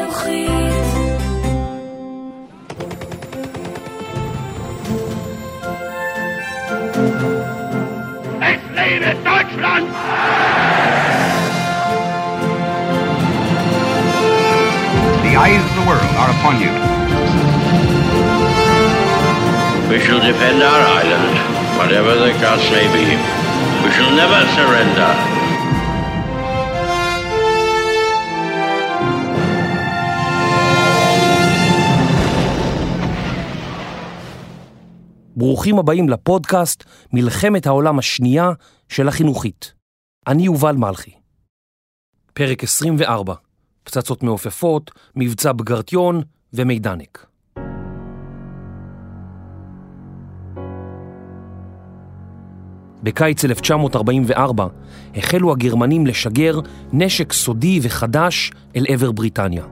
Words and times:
החינוכית. 0.00 0.60
Es 8.40 8.60
lebe 8.74 9.10
Deutschland! 9.24 9.86
The 15.22 15.36
eyes 15.44 15.62
of 15.68 15.74
the 15.78 15.84
world 15.88 16.12
are 16.20 16.30
upon 16.36 16.54
you. 16.64 16.72
We 19.90 19.98
shall 20.00 20.20
defend 20.20 20.62
our 20.62 20.82
island, 21.02 21.34
whatever 21.78 22.14
the 22.14 22.32
cost 22.42 22.64
may 22.70 22.86
be. 22.96 23.06
We 23.84 23.90
shall 23.92 24.12
never 24.22 24.40
surrender. 24.56 25.29
ברוכים 35.41 35.79
הבאים 35.79 36.09
לפודקאסט 36.09 36.83
מלחמת 37.13 37.67
העולם 37.67 37.99
השנייה 37.99 38.51
של 38.89 39.07
החינוכית. 39.07 39.73
אני 40.27 40.43
יובל 40.43 40.75
מלכי. 40.75 41.11
פרק 42.33 42.63
24, 42.63 43.33
פצצות 43.83 44.23
מעופפות, 44.23 44.91
מבצע 45.15 45.51
בגרטיון 45.51 46.21
ומידנק. 46.53 47.25
בקיץ 53.03 53.45
1944 53.45 54.67
החלו 55.15 55.51
הגרמנים 55.51 56.07
לשגר 56.07 56.59
נשק 56.93 57.33
סודי 57.33 57.79
וחדש 57.83 58.51
אל 58.75 58.85
עבר 58.87 59.11
בריטניה. 59.11 59.65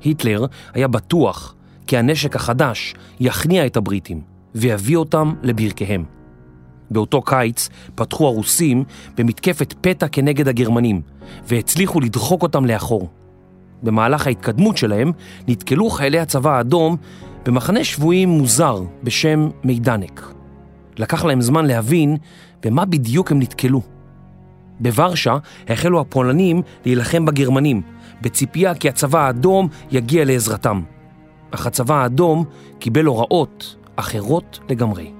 היטלר 0.00 0.46
היה 0.72 0.88
בטוח 0.88 1.54
כי 1.86 1.96
הנשק 1.96 2.36
החדש 2.36 2.94
יכניע 3.20 3.66
את 3.66 3.76
הבריטים 3.76 4.35
ויביא 4.56 4.96
אותם 4.96 5.34
לברכיהם. 5.42 6.04
באותו 6.90 7.22
קיץ 7.22 7.68
פתחו 7.94 8.26
הרוסים 8.26 8.84
במתקפת 9.16 9.74
פתע 9.80 10.08
כנגד 10.08 10.48
הגרמנים 10.48 11.00
והצליחו 11.48 12.00
לדחוק 12.00 12.42
אותם 12.42 12.66
לאחור. 12.66 13.08
במהלך 13.82 14.26
ההתקדמות 14.26 14.76
שלהם 14.76 15.12
נתקלו 15.48 15.90
חיילי 15.90 16.18
הצבא 16.18 16.56
האדום 16.56 16.96
במחנה 17.46 17.84
שבויים 17.84 18.28
מוזר 18.28 18.82
בשם 19.02 19.48
מידנק. 19.64 20.32
לקח 20.98 21.24
להם 21.24 21.40
זמן 21.40 21.66
להבין 21.66 22.16
במה 22.62 22.84
בדיוק 22.84 23.32
הם 23.32 23.38
נתקלו. 23.38 23.82
בוורשה 24.80 25.36
החלו 25.68 26.00
הפולנים 26.00 26.62
להילחם 26.84 27.24
בגרמנים, 27.24 27.82
בציפייה 28.22 28.74
כי 28.74 28.88
הצבא 28.88 29.26
האדום 29.26 29.68
יגיע 29.90 30.24
לעזרתם. 30.24 30.82
אך 31.50 31.66
הצבא 31.66 31.94
האדום 31.94 32.44
קיבל 32.78 33.04
הוראות 33.04 33.76
אחרות 33.96 34.58
לגמרי. 34.68 35.12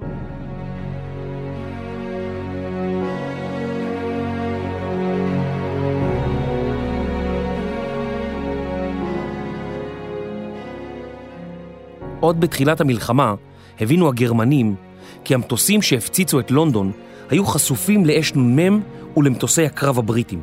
עוד 12.19 12.39
בתחילת 12.39 12.81
המלחמה 12.81 13.35
הבינו 13.79 14.07
הגרמנים 14.07 14.75
כי 15.23 15.33
המטוסים 15.33 15.81
שהפציצו 15.81 16.39
את 16.39 16.51
לונדון 16.51 16.91
היו 17.29 17.45
חשופים 17.45 18.05
לאש 18.05 18.33
נ"מ 18.35 18.81
ולמטוסי 19.17 19.65
הקרב 19.65 19.99
הבריטים. 19.99 20.41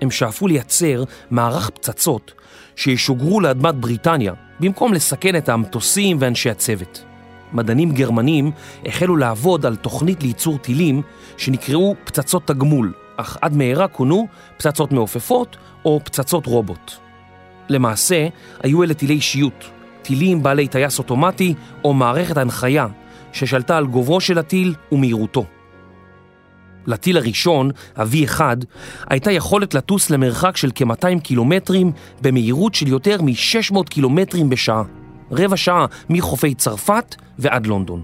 הם 0.00 0.10
שאפו 0.10 0.46
לייצר 0.46 1.04
מערך 1.30 1.70
פצצות 1.70 2.32
שישוגרו 2.76 3.40
לאדמת 3.40 3.74
בריטניה 3.74 4.32
במקום 4.60 4.92
לסכן 4.92 5.36
את 5.36 5.48
המטוסים 5.48 6.16
ואנשי 6.20 6.50
הצוות. 6.50 7.09
מדענים 7.52 7.92
גרמנים 7.92 8.50
החלו 8.86 9.16
לעבוד 9.16 9.66
על 9.66 9.76
תוכנית 9.76 10.22
לייצור 10.22 10.58
טילים 10.58 11.02
שנקראו 11.36 11.94
פצצות 12.04 12.46
תגמול, 12.46 12.92
אך 13.16 13.36
עד 13.40 13.56
מהרה 13.56 13.88
כונו 13.88 14.26
פצצות 14.56 14.92
מעופפות 14.92 15.56
או 15.84 16.00
פצצות 16.04 16.46
רובוט. 16.46 16.92
למעשה, 17.68 18.28
היו 18.62 18.82
אלה 18.82 18.94
טילי 18.94 19.20
שיוט, 19.20 19.64
טילים 20.02 20.42
בעלי 20.42 20.68
טייס 20.68 20.98
אוטומטי 20.98 21.54
או 21.84 21.94
מערכת 21.94 22.36
הנחיה 22.36 22.86
ששלטה 23.32 23.76
על 23.76 23.86
גוברו 23.86 24.20
של 24.20 24.38
הטיל 24.38 24.74
ומהירותו. 24.92 25.44
לטיל 26.86 27.16
הראשון, 27.16 27.70
ה-V1, 27.96 28.40
הייתה 29.10 29.32
יכולת 29.32 29.74
לטוס 29.74 30.10
למרחק 30.10 30.56
של 30.56 30.70
כ-200 30.74 31.20
קילומטרים 31.22 31.92
במהירות 32.22 32.74
של 32.74 32.88
יותר 32.88 33.22
מ-600 33.22 33.84
קילומטרים 33.88 34.50
בשעה, 34.50 34.82
רבע 35.32 35.56
שעה 35.56 35.86
מחופי 36.10 36.54
צרפת 36.54 37.14
ועד 37.38 37.66
לונדון. 37.66 38.02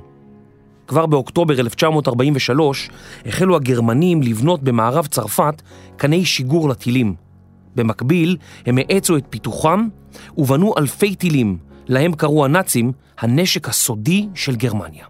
כבר 0.86 1.06
באוקטובר 1.06 1.60
1943 1.60 2.90
החלו 3.26 3.56
הגרמנים 3.56 4.22
לבנות 4.22 4.62
במערב 4.62 5.06
צרפת 5.06 5.62
קני 5.96 6.24
שיגור 6.24 6.68
לטילים. 6.68 7.14
במקביל 7.76 8.36
הם 8.66 8.78
האצו 8.78 9.16
את 9.16 9.24
פיתוחם 9.30 9.88
ובנו 10.36 10.74
אלפי 10.78 11.14
טילים, 11.14 11.58
להם 11.88 12.12
קראו 12.12 12.44
הנאצים 12.44 12.92
הנשק 13.18 13.68
הסודי 13.68 14.28
של 14.34 14.56
גרמניה. 14.56 15.06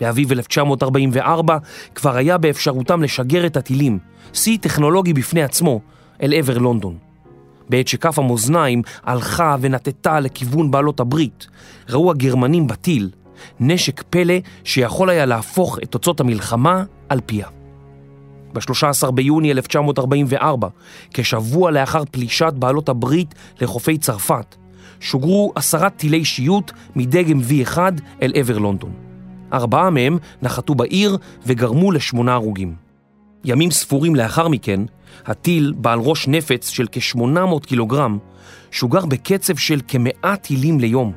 באביב 0.00 0.32
1944 0.32 1.58
כבר 1.94 2.16
היה 2.16 2.38
באפשרותם 2.38 3.02
לשגר 3.02 3.46
את 3.46 3.56
הטילים, 3.56 3.98
שיא 4.32 4.58
טכנולוגי 4.60 5.12
בפני 5.12 5.42
עצמו, 5.42 5.80
אל 6.22 6.34
עבר 6.34 6.58
לונדון. 6.58 7.11
בעת 7.72 7.88
שכף 7.88 8.18
המאזניים 8.18 8.82
הלכה 9.04 9.56
ונטטה 9.60 10.20
לכיוון 10.20 10.70
בעלות 10.70 11.00
הברית, 11.00 11.46
ראו 11.88 12.10
הגרמנים 12.10 12.66
בטיל 12.66 13.10
נשק 13.60 14.02
פלא 14.10 14.34
שיכול 14.64 15.10
היה 15.10 15.26
להפוך 15.26 15.78
את 15.82 15.90
תוצאות 15.90 16.20
המלחמה 16.20 16.84
על 17.08 17.20
פיה. 17.26 17.46
ב-13 18.52 19.10
ביוני 19.10 19.52
1944, 19.52 20.68
כשבוע 21.14 21.70
לאחר 21.70 22.02
פלישת 22.10 22.52
בעלות 22.56 22.88
הברית 22.88 23.34
לחופי 23.60 23.98
צרפת, 23.98 24.56
שוגרו 25.00 25.52
עשרת 25.54 25.96
טילי 25.96 26.24
שיוט 26.24 26.72
מדגם 26.96 27.40
V1 27.40 27.78
אל 28.22 28.32
עבר 28.34 28.58
לונדון. 28.58 28.92
ארבעה 29.52 29.90
מהם 29.90 30.18
נחתו 30.42 30.74
בעיר 30.74 31.16
וגרמו 31.46 31.92
לשמונה 31.92 32.34
הרוגים. 32.34 32.74
ימים 33.44 33.70
ספורים 33.70 34.16
לאחר 34.16 34.48
מכן, 34.48 34.80
הטיל, 35.26 35.72
בעל 35.76 35.98
ראש 35.98 36.28
נפץ 36.28 36.68
של 36.68 36.86
כ-800 36.92 37.66
קילוגרם, 37.66 38.18
שוגר 38.70 39.06
בקצב 39.06 39.56
של 39.56 39.80
כמאה 39.88 40.36
טילים 40.36 40.80
ליום. 40.80 41.12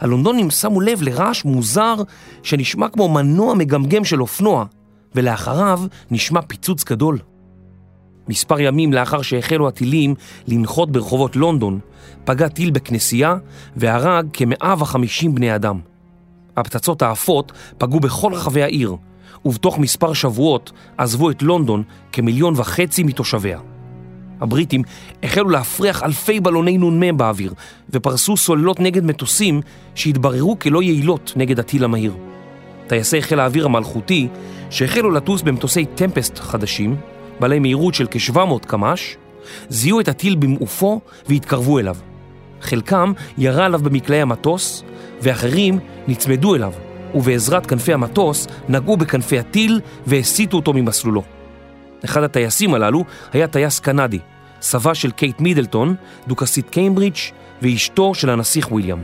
הלונדונים 0.00 0.50
שמו 0.50 0.80
לב 0.80 1.02
לרעש 1.02 1.44
מוזר 1.44 1.94
שנשמע 2.42 2.88
כמו 2.88 3.08
מנוע 3.08 3.54
מגמגם 3.54 4.04
של 4.04 4.20
אופנוע, 4.20 4.64
ולאחריו 5.14 5.80
נשמע 6.10 6.42
פיצוץ 6.42 6.84
גדול. 6.84 7.18
מספר 8.28 8.60
ימים 8.60 8.92
לאחר 8.92 9.22
שהחלו 9.22 9.68
הטילים 9.68 10.14
לנחות 10.48 10.92
ברחובות 10.92 11.36
לונדון, 11.36 11.78
פגע 12.24 12.48
טיל 12.48 12.70
בכנסייה 12.70 13.36
והרג 13.76 14.26
כ-150 14.32 15.28
בני 15.34 15.54
אדם. 15.54 15.80
הפצצות 16.56 17.02
האפות 17.02 17.52
פגעו 17.78 18.00
בכל 18.00 18.34
רחבי 18.34 18.62
העיר, 18.62 18.96
ובתוך 19.46 19.78
מספר 19.78 20.12
שבועות 20.12 20.72
עזבו 20.98 21.30
את 21.30 21.42
לונדון 21.42 21.82
כמיליון 22.12 22.54
וחצי 22.56 23.02
מתושביה. 23.02 23.58
הבריטים 24.40 24.82
החלו 25.22 25.48
להפריח 25.48 26.02
אלפי 26.02 26.40
בלוני 26.40 26.78
נ"מ 26.78 27.16
באוויר, 27.16 27.54
ופרסו 27.90 28.36
סוללות 28.36 28.80
נגד 28.80 29.04
מטוסים 29.04 29.60
שהתבררו 29.94 30.58
כלא 30.58 30.82
יעילות 30.82 31.32
נגד 31.36 31.58
הטיל 31.58 31.84
המהיר. 31.84 32.14
טייסי 32.86 33.22
חיל 33.22 33.40
האוויר 33.40 33.64
המלכותי, 33.64 34.28
שהחלו 34.70 35.10
לטוס 35.10 35.42
במטוסי 35.42 35.84
טמפסט 35.84 36.38
חדשים, 36.38 36.96
בעלי 37.40 37.58
מהירות 37.58 37.94
של 37.94 38.06
כ-700 38.10 38.66
קמ"ש, 38.66 39.16
זיהו 39.68 40.00
את 40.00 40.08
הטיל 40.08 40.34
במעופו 40.34 41.00
והתקרבו 41.28 41.78
אליו. 41.78 41.96
חלקם 42.60 43.12
ירה 43.38 43.66
עליו 43.66 43.80
במקלעי 43.80 44.20
המטוס, 44.20 44.84
ואחרים 45.22 45.78
נצמדו 46.08 46.54
אליו, 46.54 46.72
ובעזרת 47.14 47.66
כנפי 47.66 47.92
המטוס 47.92 48.46
נגעו 48.68 48.96
בכנפי 48.96 49.38
הטיל 49.38 49.80
והסיטו 50.06 50.56
אותו 50.56 50.72
ממסלולו. 50.72 51.22
אחד 52.04 52.22
הטייסים 52.22 52.74
הללו 52.74 53.04
היה 53.32 53.46
טייס 53.46 53.80
קנדי, 53.80 54.18
סבה 54.60 54.94
של 54.94 55.10
קייט 55.10 55.40
מידלטון, 55.40 55.94
דוכסית 56.28 56.70
קיימברידג' 56.70 57.16
ואשתו 57.62 58.14
של 58.14 58.30
הנסיך 58.30 58.72
וויליאם. 58.72 58.98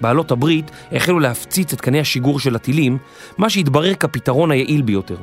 בעלות 0.00 0.30
הברית 0.30 0.70
החלו 0.92 1.20
להפציץ 1.20 1.72
את 1.72 1.80
קני 1.80 2.00
השיגור 2.00 2.40
של 2.40 2.56
הטילים, 2.56 2.98
מה 3.38 3.50
שהתברר 3.50 3.94
כפתרון 3.94 4.50
היעיל 4.50 4.82
ביותר. 4.82 5.16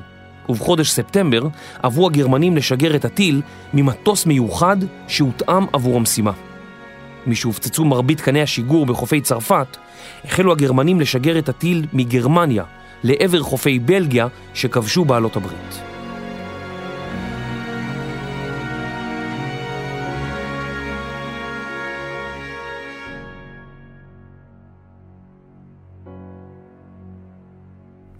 ובחודש 0.49 0.91
ספטמבר 0.91 1.47
עברו 1.83 2.07
הגרמנים 2.07 2.57
לשגר 2.57 2.95
את 2.95 3.05
הטיל 3.05 3.41
ממטוס 3.73 4.25
מיוחד 4.25 4.77
שהותאם 5.07 5.65
עבור 5.73 5.95
המשימה. 5.95 6.31
משהופצצו 7.27 7.85
מרבית 7.85 8.21
קני 8.21 8.41
השיגור 8.41 8.85
בחופי 8.85 9.21
צרפת, 9.21 9.77
החלו 10.25 10.51
הגרמנים 10.51 10.99
לשגר 10.99 11.39
את 11.39 11.49
הטיל 11.49 11.85
מגרמניה 11.93 12.63
לעבר 13.03 13.41
חופי 13.41 13.79
בלגיה 13.79 14.27
שכבשו 14.53 15.05
בעלות 15.05 15.35
הברית. 15.35 15.81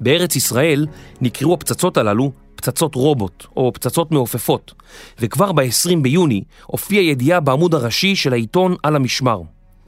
בארץ 0.02 0.36
ישראל 0.36 0.88
נקראו 1.22 1.54
הפצצות 1.54 1.98
הללו 1.98 2.32
פצצות 2.56 2.96
רובוט 2.96 3.46
או 3.56 3.74
פצצות 3.74 4.12
מעופפות, 4.12 4.74
וכבר 5.20 5.52
ב-20 5.52 5.98
ביוני 6.02 6.44
הופיעה 6.66 7.04
ידיעה 7.04 7.40
בעמוד 7.40 7.76
הראשי 7.76 8.16
של 8.16 8.34
העיתון 8.34 8.76
על 8.84 8.96
המשמר. 8.96 9.42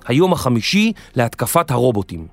היום 0.06 0.34
החמישי 0.34 0.94
להתקפת 1.16 1.72
הרובוטים. 1.72 2.28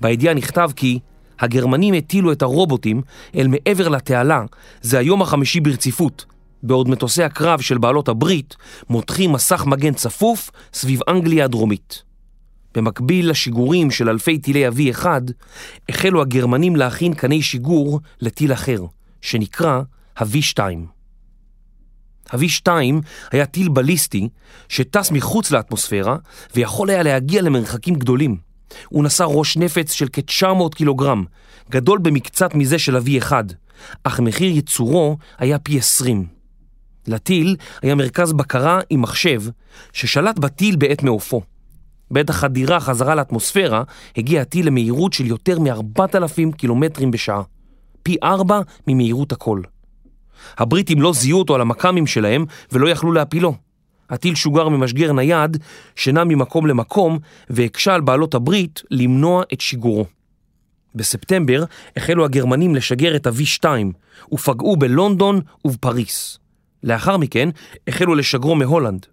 בידיעה 0.00 0.34
נכתב 0.34 0.70
כי 0.76 0.98
הגרמנים 1.40 1.94
הטילו 1.94 2.32
את 2.32 2.42
הרובוטים 2.42 3.02
אל 3.36 3.48
מעבר 3.48 3.88
לתעלה, 3.88 4.42
זה 4.82 4.98
היום 4.98 5.22
החמישי 5.22 5.60
ברציפות, 5.60 6.24
בעוד 6.62 6.88
מטוסי 6.88 7.22
הקרב 7.22 7.60
של 7.60 7.78
בעלות 7.78 8.08
הברית 8.08 8.56
מותחים 8.90 9.32
מסך 9.32 9.64
מגן 9.66 9.94
צפוף 9.94 10.50
סביב 10.72 11.00
אנגליה 11.08 11.44
הדרומית. 11.44 12.02
במקביל 12.74 13.30
לשיגורים 13.30 13.90
של 13.90 14.08
אלפי 14.08 14.38
טילי 14.38 14.66
ה-V1, 14.66 15.06
החלו 15.88 16.22
הגרמנים 16.22 16.76
להכין 16.76 17.14
קני 17.14 17.42
שיגור 17.42 18.00
לטיל 18.20 18.52
אחר, 18.52 18.84
שנקרא 19.22 19.80
ה-V2. 20.16 20.60
ה-V2 22.30 22.68
היה 23.30 23.46
טיל 23.46 23.68
בליסטי 23.68 24.28
שטס 24.68 25.10
מחוץ 25.10 25.50
לאטמוספירה 25.50 26.16
ויכול 26.54 26.90
היה 26.90 27.02
להגיע 27.02 27.42
למרחקים 27.42 27.94
גדולים. 27.94 28.36
הוא 28.88 29.04
נשא 29.04 29.22
ראש 29.22 29.56
נפץ 29.56 29.92
של 29.92 30.06
כ-900 30.12 30.74
קילוגרם, 30.74 31.24
גדול 31.70 31.98
במקצת 31.98 32.54
מזה 32.54 32.78
של 32.78 32.96
ה-V1, 32.96 33.32
אך 34.04 34.20
מחיר 34.20 34.50
ייצורו 34.50 35.16
היה 35.38 35.58
פי 35.58 35.78
20. 35.78 36.26
לטיל 37.06 37.56
היה 37.82 37.94
מרכז 37.94 38.32
בקרה 38.32 38.80
עם 38.90 39.02
מחשב 39.02 39.42
ששלט 39.92 40.38
בטיל 40.38 40.76
בעת 40.76 41.02
מעופו. 41.02 41.42
בעת 42.10 42.30
החדירה 42.30 42.80
חזרה 42.80 43.14
לאטמוספירה 43.14 43.82
הגיע 44.16 44.40
הטיל 44.42 44.66
למהירות 44.66 45.12
של 45.12 45.26
יותר 45.26 45.58
מ-4,000 45.58 46.56
קילומטרים 46.56 47.10
בשעה, 47.10 47.42
פי 48.02 48.16
4 48.22 48.60
ממהירות 48.86 49.32
הכל. 49.32 49.60
הבריטים 50.58 51.02
לא 51.02 51.12
זיהו 51.12 51.38
אותו 51.38 51.54
על 51.54 51.60
המכ"מים 51.60 52.06
שלהם 52.06 52.44
ולא 52.72 52.88
יכלו 52.88 53.12
להפילו. 53.12 53.54
הטיל 54.10 54.34
שוגר 54.34 54.68
ממשגר 54.68 55.12
נייד, 55.12 55.56
שנע 55.96 56.24
ממקום 56.24 56.66
למקום 56.66 57.18
והקשה 57.50 57.94
על 57.94 58.00
בעלות 58.00 58.34
הברית 58.34 58.82
למנוע 58.90 59.42
את 59.52 59.60
שיגורו. 59.60 60.06
בספטמבר 60.94 61.64
החלו 61.96 62.24
הגרמנים 62.24 62.74
לשגר 62.74 63.16
את 63.16 63.26
ה-V2 63.26 63.64
ופגעו 64.32 64.76
בלונדון 64.76 65.40
ובפריס. 65.64 66.38
לאחר 66.82 67.16
מכן 67.16 67.48
החלו 67.88 68.14
לשגרו 68.14 68.54
מהולנד. 68.54 69.06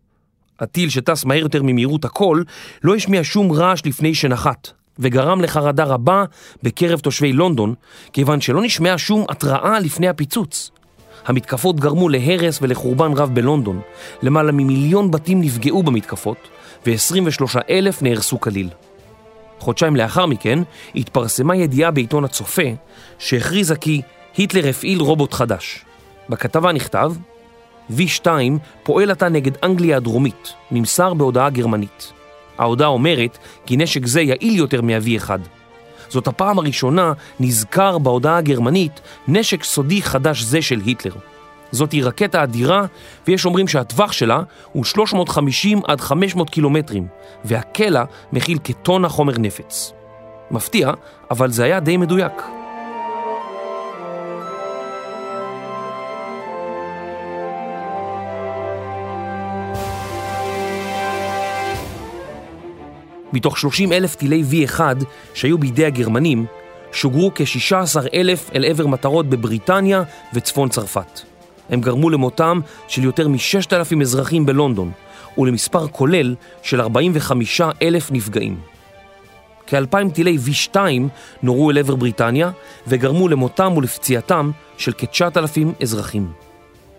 הטיל 0.59 0.89
שטס 0.89 1.25
מהר 1.25 1.39
יותר 1.39 1.63
ממהירות 1.63 2.05
הכל 2.05 2.43
לא 2.83 2.95
השמיע 2.95 3.21
שום 3.23 3.51
רעש 3.51 3.85
לפני 3.85 4.15
שנחת, 4.15 4.71
וגרם 4.99 5.41
לחרדה 5.41 5.83
רבה 5.83 6.23
בקרב 6.63 6.99
תושבי 6.99 7.33
לונדון, 7.33 7.73
כיוון 8.13 8.41
שלא 8.41 8.61
נשמעה 8.61 8.97
שום 8.97 9.25
התראה 9.29 9.79
לפני 9.79 10.07
הפיצוץ. 10.07 10.71
המתקפות 11.25 11.79
גרמו 11.79 12.09
להרס 12.09 12.59
ולחורבן 12.61 13.11
רב 13.13 13.29
בלונדון, 13.33 13.81
למעלה 14.21 14.51
ממיליון 14.51 15.11
בתים 15.11 15.41
נפגעו 15.41 15.83
במתקפות, 15.83 16.37
ו-23 16.85 17.59
אלף 17.69 18.01
נהרסו 18.01 18.39
כליל. 18.39 18.69
חודשיים 19.59 19.95
לאחר 19.95 20.25
מכן 20.25 20.59
התפרסמה 20.95 21.55
ידיעה 21.55 21.91
בעיתון 21.91 22.23
הצופה 22.23 22.61
שהכריזה 23.19 23.75
כי 23.75 24.01
היטלר 24.37 24.67
הפעיל 24.69 24.99
רובוט 24.99 25.33
חדש. 25.33 25.85
בכתבה 26.29 26.71
נכתב 26.71 27.13
V2 27.97 28.27
פועל 28.83 29.11
עתה 29.11 29.29
נגד 29.29 29.51
אנגליה 29.63 29.97
הדרומית, 29.97 30.53
נמסר 30.71 31.13
בהודעה 31.13 31.49
גרמנית. 31.49 32.13
ההודעה 32.57 32.87
אומרת 32.87 33.37
כי 33.65 33.77
נשק 33.77 34.05
זה 34.05 34.21
יעיל 34.21 34.55
יותר 34.55 34.81
מה-V1. 34.81 35.29
זאת 36.13 36.27
הפעם 36.27 36.59
הראשונה 36.59 37.13
נזכר 37.39 37.97
בהודעה 37.97 38.37
הגרמנית 38.37 39.01
נשק 39.27 39.63
סודי 39.63 40.01
חדש 40.01 40.41
זה 40.41 40.61
של 40.61 40.79
היטלר. 40.85 41.11
זאתי 41.71 42.01
רקטה 42.01 42.43
אדירה, 42.43 42.85
ויש 43.27 43.45
אומרים 43.45 43.67
שהטווח 43.67 44.11
שלה 44.11 44.41
הוא 44.71 44.83
350 44.83 45.81
עד 45.87 46.01
500 46.01 46.49
קילומטרים, 46.49 47.07
והקלע 47.45 48.03
מכיל 48.33 48.57
כטונה 48.63 49.09
חומר 49.09 49.33
נפץ. 49.37 49.93
מפתיע, 50.51 50.91
אבל 51.31 51.51
זה 51.51 51.63
היה 51.63 51.79
די 51.79 51.97
מדויק. 51.97 52.62
מתוך 63.33 63.57
30 63.57 63.91
אלף 63.91 64.15
טילי 64.15 64.43
V1 64.51 64.79
שהיו 65.33 65.57
בידי 65.57 65.85
הגרמנים, 65.85 66.45
שוגרו 66.91 67.31
כ-16 67.35 68.07
אלף 68.13 68.49
אל 68.55 68.65
עבר 68.65 68.87
מטרות 68.87 69.29
בבריטניה 69.29 70.03
וצפון 70.33 70.69
צרפת. 70.69 71.21
הם 71.69 71.81
גרמו 71.81 72.09
למותם 72.09 72.59
של 72.87 73.03
יותר 73.03 73.27
מ-6,000 73.27 74.01
אזרחים 74.01 74.45
בלונדון, 74.45 74.91
ולמספר 75.37 75.87
כולל 75.87 76.35
של 76.61 76.81
45 76.81 77.61
אלף 77.81 78.11
נפגעים. 78.11 78.59
כאלפיים 79.67 80.09
טילי 80.09 80.37
V2 80.47 80.77
נורו 81.43 81.71
אל 81.71 81.77
עבר 81.77 81.95
בריטניה 81.95 82.51
וגרמו 82.87 83.27
למותם 83.27 83.73
ולפציעתם 83.77 84.51
של 84.77 84.91
כ-9,000 84.97 85.81
אזרחים. 85.81 86.31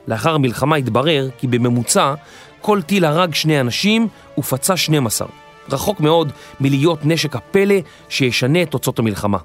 לאחר 0.08 0.34
המלחמה 0.34 0.76
התברר 0.76 1.28
כי 1.38 1.46
בממוצע 1.46 2.14
כל 2.60 2.82
טיל 2.82 3.04
הרג 3.04 3.34
שני 3.34 3.60
אנשים 3.60 4.08
ופצע 4.38 4.76
12. 4.76 5.43
רחוק 5.70 6.00
מאוד 6.00 6.32
מלהיות 6.60 6.98
נשק 7.04 7.36
הפלא 7.36 7.74
שישנה 8.08 8.62
את 8.62 8.70
תוצאות 8.70 8.98
המלחמה. 8.98 9.38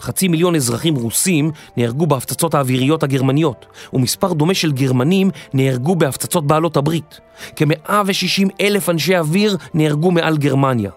חצי 0.00 0.28
מיליון 0.28 0.54
אזרחים 0.54 0.94
רוסים 0.94 1.50
נהרגו 1.76 2.06
בהפצצות 2.06 2.54
האוויריות 2.54 3.02
הגרמניות, 3.02 3.66
ומספר 3.92 4.32
דומה 4.32 4.54
של 4.54 4.72
גרמנים 4.72 5.30
נהרגו 5.54 5.96
בהפצצות 5.96 6.46
בעלות 6.46 6.76
הברית. 6.76 7.20
כ-160 7.56 8.48
אלף 8.60 8.88
אנשי 8.88 9.16
אוויר 9.16 9.56
נהרגו 9.74 10.10
מעל 10.10 10.36
גרמניה. 10.36 10.90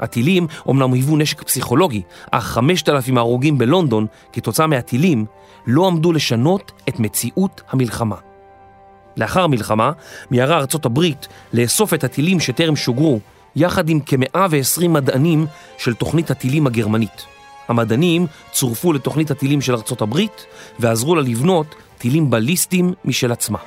הטילים 0.00 0.46
אומנם 0.66 0.92
היוו 0.92 1.16
נשק 1.16 1.42
פסיכולוגי, 1.42 2.02
אך 2.30 2.44
5,000 2.44 3.16
ההרוגים 3.18 3.58
בלונדון 3.58 4.06
כתוצאה 4.32 4.66
מהטילים 4.66 5.24
לא 5.66 5.86
עמדו 5.86 6.12
לשנות 6.12 6.72
את 6.88 7.00
מציאות 7.00 7.62
המלחמה. 7.70 8.16
לאחר 9.16 9.44
המלחמה 9.44 9.92
מיהרה 10.30 10.56
ארצות 10.56 10.84
הברית 10.84 11.28
לאסוף 11.52 11.94
את 11.94 12.04
הטילים 12.04 12.40
שטרם 12.40 12.76
שוגרו 12.76 13.20
יחד 13.56 13.88
עם 13.88 14.00
כ-120 14.06 14.88
מדענים 14.88 15.46
של 15.78 15.94
תוכנית 15.94 16.30
הטילים 16.30 16.66
הגרמנית. 16.66 17.26
המדענים 17.68 18.26
צורפו 18.52 18.92
לתוכנית 18.92 19.30
הטילים 19.30 19.60
של 19.60 19.74
ארצות 19.74 20.02
הברית 20.02 20.46
ועזרו 20.78 21.14
לה 21.14 21.22
לבנות 21.22 21.74
טילים 21.98 22.30
בליסטיים 22.30 22.92
משל 23.04 23.32
עצמה. 23.32 23.58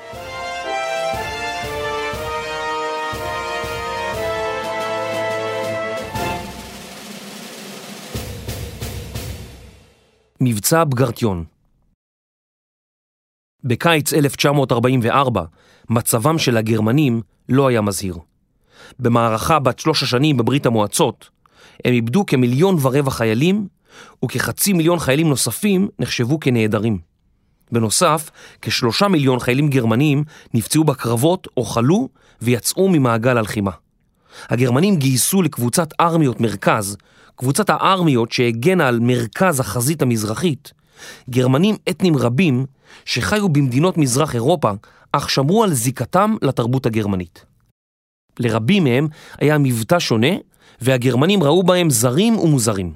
מבצע 10.40 10.84
בגרטיון 10.84 11.44
בקיץ 13.64 14.12
1944 14.12 15.44
מצבם 15.90 16.38
של 16.38 16.56
הגרמנים 16.56 17.22
לא 17.48 17.68
היה 17.68 17.80
מזהיר. 17.80 18.18
במערכה 18.98 19.58
בת 19.58 19.78
שלוש 19.78 20.02
השנים 20.02 20.36
בברית 20.36 20.66
המועצות, 20.66 21.30
הם 21.84 21.92
איבדו 21.92 22.26
כמיליון 22.26 22.76
ורבע 22.82 23.10
חיילים, 23.10 23.66
וכחצי 24.24 24.72
מיליון 24.72 24.98
חיילים 24.98 25.28
נוספים 25.28 25.88
נחשבו 25.98 26.40
כנעדרים. 26.40 26.98
בנוסף, 27.72 28.30
כשלושה 28.62 29.08
מיליון 29.08 29.38
חיילים 29.38 29.68
גרמנים 29.68 30.24
נפצעו 30.54 30.84
בקרבות 30.84 31.48
או 31.56 31.64
חלו 31.64 32.08
ויצאו 32.42 32.88
ממעגל 32.88 33.38
הלחימה. 33.38 33.70
הגרמנים 34.48 34.96
גייסו 34.96 35.42
לקבוצת 35.42 35.88
ארמיות 36.00 36.40
מרכז, 36.40 36.96
קבוצת 37.36 37.70
הארמיות 37.70 38.32
שהגנה 38.32 38.88
על 38.88 39.00
מרכז 39.00 39.60
החזית 39.60 40.02
המזרחית, 40.02 40.72
גרמנים 41.30 41.76
אתנים 41.90 42.16
רבים 42.16 42.66
שחיו 43.04 43.48
במדינות 43.48 43.98
מזרח 43.98 44.34
אירופה, 44.34 44.70
אך 45.12 45.30
שמרו 45.30 45.64
על 45.64 45.72
זיקתם 45.72 46.36
לתרבות 46.42 46.86
הגרמנית. 46.86 47.47
לרבים 48.38 48.84
מהם 48.84 49.08
היה 49.40 49.58
מבטא 49.58 49.98
שונה, 49.98 50.32
והגרמנים 50.80 51.42
ראו 51.42 51.62
בהם 51.62 51.90
זרים 51.90 52.38
ומוזרים. 52.38 52.92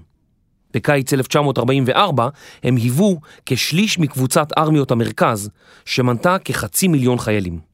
בקיץ 0.75 1.13
1944 1.13 2.29
הם 2.63 2.77
היוו 2.77 3.21
כשליש 3.47 3.99
מקבוצת 3.99 4.49
ארמיות 4.59 4.91
המרכז, 4.91 5.51
שמנתה 5.85 6.37
כחצי 6.45 6.89
מיליון 6.89 7.19
חיילים. 7.19 7.73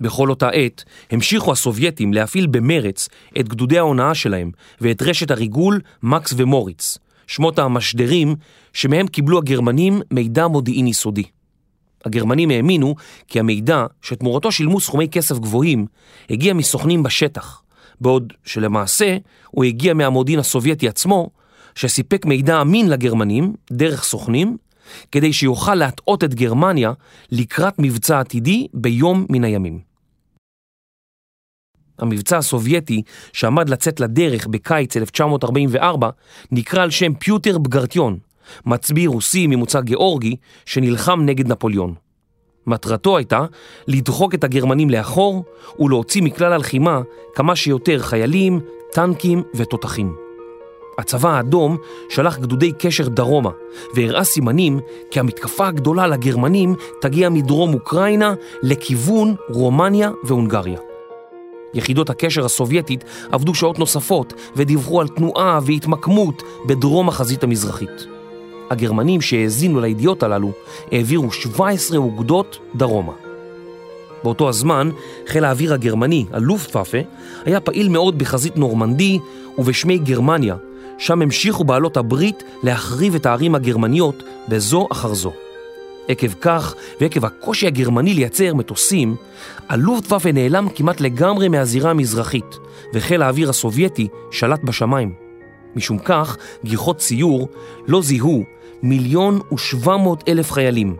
בכל 0.00 0.30
אותה 0.30 0.48
עת 0.48 0.84
המשיכו 1.10 1.52
הסובייטים 1.52 2.12
להפעיל 2.12 2.46
במרץ 2.46 3.08
את 3.40 3.48
גדודי 3.48 3.78
ההונאה 3.78 4.14
שלהם 4.14 4.50
ואת 4.80 5.02
רשת 5.02 5.30
הריגול 5.30 5.80
מקס 6.02 6.34
ומוריץ, 6.36 6.98
שמות 7.26 7.58
המשדרים 7.58 8.34
שמהם 8.72 9.06
קיבלו 9.06 9.38
הגרמנים 9.38 10.00
מידע 10.10 10.46
מודיעיני 10.46 10.94
סודי. 10.94 11.24
הגרמנים 12.04 12.50
האמינו 12.50 12.94
כי 13.28 13.40
המידע, 13.40 13.86
שתמורתו 14.02 14.52
שילמו 14.52 14.80
סכומי 14.80 15.08
כסף 15.08 15.38
גבוהים, 15.38 15.86
הגיע 16.30 16.54
מסוכנים 16.54 17.02
בשטח, 17.02 17.62
בעוד 18.00 18.32
שלמעשה 18.44 19.16
הוא 19.50 19.64
הגיע 19.64 19.94
מהמודיעין 19.94 20.40
הסובייטי 20.40 20.88
עצמו, 20.88 21.30
שסיפק 21.74 22.26
מידע 22.26 22.60
אמין 22.60 22.88
לגרמנים, 22.88 23.54
דרך 23.72 24.04
סוכנים, 24.04 24.56
כדי 25.12 25.32
שיוכל 25.32 25.74
להטעות 25.74 26.24
את 26.24 26.34
גרמניה 26.34 26.92
לקראת 27.32 27.74
מבצע 27.78 28.20
עתידי 28.20 28.66
ביום 28.74 29.26
מן 29.30 29.44
הימים. 29.44 29.88
המבצע 31.98 32.38
הסובייטי 32.38 33.02
שעמד 33.32 33.68
לצאת 33.68 34.00
לדרך 34.00 34.46
בקיץ 34.46 34.96
1944 34.96 36.10
נקרא 36.52 36.82
על 36.82 36.90
שם 36.90 37.14
פיוטר 37.14 37.58
בגרטיון, 37.58 38.18
מצביא 38.66 39.08
רוסי 39.08 39.46
ממוצא 39.46 39.80
גיאורגי 39.80 40.36
שנלחם 40.66 41.20
נגד 41.24 41.48
נפוליאון. 41.52 41.94
מטרתו 42.66 43.16
הייתה 43.16 43.44
לדחוק 43.88 44.34
את 44.34 44.44
הגרמנים 44.44 44.90
לאחור 44.90 45.44
ולהוציא 45.78 46.22
מכלל 46.22 46.52
הלחימה 46.52 47.00
כמה 47.34 47.56
שיותר 47.56 47.98
חיילים, 47.98 48.60
טנקים 48.92 49.42
ותותחים. 49.54 50.28
הצבא 50.98 51.28
האדום 51.28 51.76
שלח 52.08 52.38
גדודי 52.38 52.72
קשר 52.72 53.08
דרומה 53.08 53.50
והראה 53.94 54.24
סימנים 54.24 54.80
כי 55.10 55.20
המתקפה 55.20 55.66
הגדולה 55.68 56.06
לגרמנים 56.06 56.74
תגיע 57.00 57.28
מדרום 57.28 57.74
אוקראינה 57.74 58.34
לכיוון 58.62 59.34
רומניה 59.48 60.10
והונגריה. 60.24 60.78
יחידות 61.74 62.10
הקשר 62.10 62.44
הסובייטית 62.44 63.04
עבדו 63.32 63.54
שעות 63.54 63.78
נוספות 63.78 64.32
ודיווחו 64.56 65.00
על 65.00 65.08
תנועה 65.08 65.60
והתמקמות 65.62 66.42
בדרום 66.66 67.08
החזית 67.08 67.42
המזרחית. 67.42 68.17
הגרמנים 68.70 69.20
שהאזינו 69.20 69.80
לידיעות 69.80 70.22
הללו 70.22 70.52
העבירו 70.92 71.32
17 71.32 71.98
אוגדות 71.98 72.58
דרומה. 72.74 73.12
באותו 74.24 74.48
הזמן, 74.48 74.90
חיל 75.26 75.44
האוויר 75.44 75.74
הגרמני, 75.74 76.24
הלופטוואפה, 76.32 76.98
היה 77.44 77.60
פעיל 77.60 77.88
מאוד 77.88 78.18
בחזית 78.18 78.56
נורמנדי 78.56 79.18
ובשמי 79.58 79.98
גרמניה, 79.98 80.56
שם 80.98 81.22
המשיכו 81.22 81.64
בעלות 81.64 81.96
הברית 81.96 82.42
להחריב 82.62 83.14
את 83.14 83.26
הערים 83.26 83.54
הגרמניות 83.54 84.22
בזו 84.48 84.88
אחר 84.92 85.14
זו. 85.14 85.32
עקב 86.08 86.32
כך, 86.40 86.74
ועקב 87.00 87.24
הקושי 87.24 87.66
הגרמני 87.66 88.14
לייצר 88.14 88.54
מטוסים, 88.54 89.16
הלופטוואפה 89.68 90.32
נעלם 90.32 90.68
כמעט 90.74 91.00
לגמרי 91.00 91.48
מהזירה 91.48 91.90
המזרחית, 91.90 92.58
וחיל 92.94 93.22
האוויר 93.22 93.50
הסובייטי 93.50 94.08
שלט 94.30 94.62
בשמיים. 94.62 95.12
משום 95.76 95.98
כך, 95.98 96.36
גיחות 96.64 96.98
ציור 96.98 97.48
לא 97.86 98.02
זיהו 98.02 98.44
מיליון 98.82 99.40
ושבע 99.52 99.96
מאות 99.96 100.24
אלף 100.28 100.52
חיילים, 100.52 100.96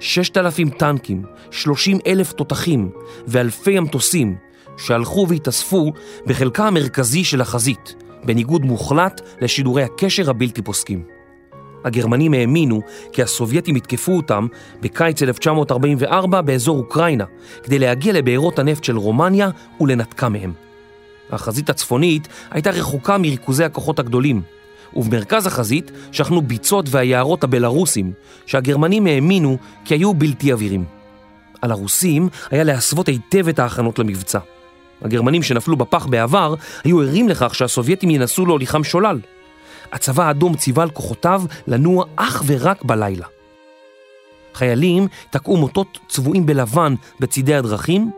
ששת 0.00 0.36
אלפים 0.36 0.70
טנקים, 0.70 1.22
שלושים 1.50 1.98
אלף 2.06 2.32
תותחים 2.32 2.90
ואלפי 3.26 3.78
המטוסים 3.78 4.36
שהלכו 4.76 5.26
והתאספו 5.28 5.92
בחלקה 6.26 6.66
המרכזי 6.66 7.24
של 7.24 7.40
החזית, 7.40 7.94
בניגוד 8.24 8.64
מוחלט 8.64 9.20
לשידורי 9.40 9.82
הקשר 9.82 10.30
הבלתי 10.30 10.62
פוסקים. 10.62 11.04
הגרמנים 11.84 12.34
האמינו 12.34 12.80
כי 13.12 13.22
הסובייטים 13.22 13.76
יתקפו 13.76 14.12
אותם 14.12 14.46
בקיץ 14.80 15.22
1944 15.22 16.40
באזור 16.40 16.78
אוקראינה 16.78 17.24
כדי 17.62 17.78
להגיע 17.78 18.12
לבארות 18.12 18.58
הנפט 18.58 18.84
של 18.84 18.96
רומניה 18.96 19.50
ולנתקה 19.80 20.28
מהם. 20.28 20.52
החזית 21.30 21.70
הצפונית 21.70 22.28
הייתה 22.50 22.70
רחוקה 22.70 23.18
מריכוזי 23.18 23.64
הכוחות 23.64 23.98
הגדולים, 23.98 24.42
ובמרכז 24.96 25.46
החזית 25.46 25.90
שכנו 26.12 26.42
ביצות 26.42 26.86
והיערות 26.88 27.44
הבלארוסים, 27.44 28.12
שהגרמנים 28.46 29.06
האמינו 29.06 29.58
כי 29.84 29.94
היו 29.94 30.14
בלתי 30.14 30.52
אווירים. 30.52 30.84
על 31.62 31.70
הרוסים 31.70 32.28
היה 32.50 32.64
להסוות 32.64 33.08
היטב 33.08 33.48
את 33.48 33.58
ההכנות 33.58 33.98
למבצע. 33.98 34.38
הגרמנים 35.02 35.42
שנפלו 35.42 35.76
בפח 35.76 36.06
בעבר 36.06 36.54
היו 36.84 37.00
ערים 37.00 37.28
לכך 37.28 37.54
שהסובייטים 37.54 38.10
ינסו 38.10 38.46
להוליכם 38.46 38.84
שולל. 38.84 39.20
הצבא 39.92 40.24
האדום 40.24 40.56
ציווה 40.56 40.82
על 40.82 40.90
כוחותיו 40.90 41.42
לנוע 41.66 42.04
אך 42.16 42.42
ורק 42.46 42.84
בלילה. 42.84 43.26
חיילים 44.54 45.08
תקעו 45.30 45.56
מוטות 45.56 45.98
צבועים 46.08 46.46
בלבן 46.46 46.94
בצידי 47.20 47.54
הדרכים, 47.54 48.10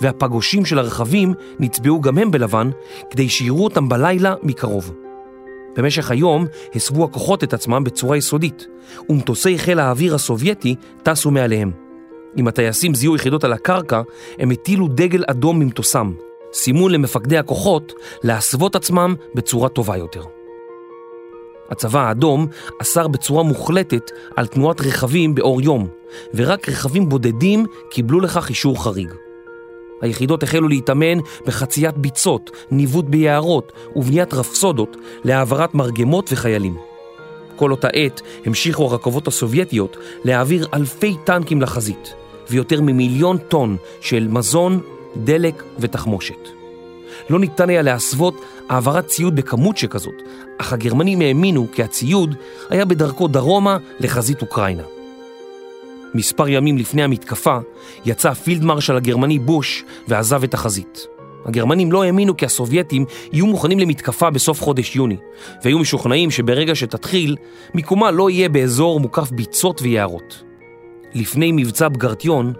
והפגושים 0.00 0.64
של 0.64 0.78
הרכבים 0.78 1.34
נצבעו 1.58 2.00
גם 2.00 2.18
הם 2.18 2.30
בלבן, 2.30 2.70
כדי 3.10 3.28
שיראו 3.28 3.64
אותם 3.64 3.88
בלילה 3.88 4.34
מקרוב. 4.42 5.01
במשך 5.76 6.10
היום 6.10 6.46
הסבו 6.74 7.04
הכוחות 7.04 7.44
את 7.44 7.54
עצמם 7.54 7.84
בצורה 7.84 8.16
יסודית, 8.16 8.66
ומטוסי 9.08 9.58
חיל 9.58 9.78
האוויר 9.78 10.14
הסובייטי 10.14 10.74
טסו 11.02 11.30
מעליהם. 11.30 11.70
אם 12.36 12.48
הטייסים 12.48 12.94
זיהו 12.94 13.16
יחידות 13.16 13.44
על 13.44 13.52
הקרקע, 13.52 14.02
הם 14.38 14.50
הטילו 14.50 14.88
דגל 14.88 15.24
אדום 15.26 15.58
ממטוסם, 15.58 16.12
סימון 16.52 16.92
למפקדי 16.92 17.38
הכוחות 17.38 17.92
להסוות 18.22 18.76
עצמם 18.76 19.14
בצורה 19.34 19.68
טובה 19.68 19.96
יותר. 19.96 20.22
הצבא 21.70 22.00
האדום 22.00 22.46
אסר 22.82 23.08
בצורה 23.08 23.42
מוחלטת 23.42 24.10
על 24.36 24.46
תנועת 24.46 24.80
רכבים 24.80 25.34
באור 25.34 25.62
יום, 25.62 25.88
ורק 26.34 26.68
רכבים 26.68 27.08
בודדים 27.08 27.66
קיבלו 27.90 28.20
לכך 28.20 28.48
אישור 28.48 28.84
חריג. 28.84 29.12
היחידות 30.02 30.42
החלו 30.42 30.68
להתאמן 30.68 31.18
בחציית 31.46 31.98
ביצות, 31.98 32.50
ניווט 32.70 33.04
ביערות 33.04 33.72
ובניית 33.96 34.34
רפסודות 34.34 34.96
להעברת 35.24 35.74
מרגמות 35.74 36.32
וחיילים. 36.32 36.76
כל 37.56 37.70
אותה 37.70 37.88
עת 37.88 38.20
המשיכו 38.46 38.84
הרכבות 38.84 39.28
הסובייטיות 39.28 39.96
להעביר 40.24 40.66
אלפי 40.74 41.16
טנקים 41.24 41.62
לחזית, 41.62 42.14
ויותר 42.50 42.80
ממיליון 42.80 43.38
טון 43.38 43.76
של 44.00 44.28
מזון, 44.28 44.80
דלק 45.16 45.62
ותחמושת. 45.78 46.48
לא 47.30 47.38
ניתן 47.38 47.68
היה 47.68 47.82
להסוות 47.82 48.34
העברת 48.68 49.06
ציוד 49.06 49.36
בכמות 49.36 49.76
שכזאת, 49.76 50.14
אך 50.58 50.72
הגרמנים 50.72 51.20
האמינו 51.20 51.66
כי 51.72 51.82
הציוד 51.82 52.34
היה 52.70 52.84
בדרכו 52.84 53.28
דרומה 53.28 53.76
לחזית 54.00 54.42
אוקראינה. 54.42 55.01
מספר 56.14 56.48
ימים 56.48 56.78
לפני 56.78 57.02
המתקפה 57.02 57.58
יצא 58.04 58.30
הפילדמרשל 58.30 58.96
הגרמני 58.96 59.38
בוש 59.38 59.84
ועזב 60.08 60.42
את 60.44 60.54
החזית. 60.54 61.06
הגרמנים 61.44 61.92
לא 61.92 62.02
האמינו 62.04 62.36
כי 62.36 62.46
הסובייטים 62.46 63.04
יהיו 63.32 63.46
מוכנים 63.46 63.78
למתקפה 63.78 64.30
בסוף 64.30 64.62
חודש 64.62 64.96
יוני, 64.96 65.16
והיו 65.64 65.78
משוכנעים 65.78 66.30
שברגע 66.30 66.74
שתתחיל, 66.74 67.36
מיקומה 67.74 68.10
לא 68.10 68.30
יהיה 68.30 68.48
באזור 68.48 69.00
מוקף 69.00 69.30
ביצות 69.30 69.82
ויערות. 69.82 70.42
לפני 71.14 71.52
מבצע 71.52 71.88
בגרטיון, 71.88 72.52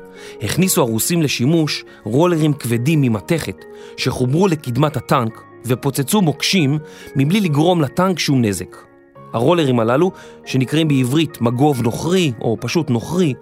הכניסו 0.43 0.81
הרוסים 0.81 1.23
לשימוש 1.23 1.85
רולרים 2.05 2.53
כבדים 2.53 3.01
ממתכת 3.01 3.65
שחוברו 3.97 4.49
לקדמת 4.49 4.97
הטנק 4.97 5.43
ופוצצו 5.67 6.23
מוקשים 6.23 6.79
מבלי 7.17 7.41
לגרום 7.41 7.81
לטנק 7.81 8.19
שום 8.19 8.45
נזק. 8.45 8.92
הרולרים 9.33 9.81
הללו, 9.81 10.11
שנקראים 10.45 10.89
בעברית 10.89 11.41
מגוב 11.41 11.83
נוכרי 11.83 12.33
או 12.41 12.57
פשוט 12.61 12.91
נוכרי, 12.91 13.35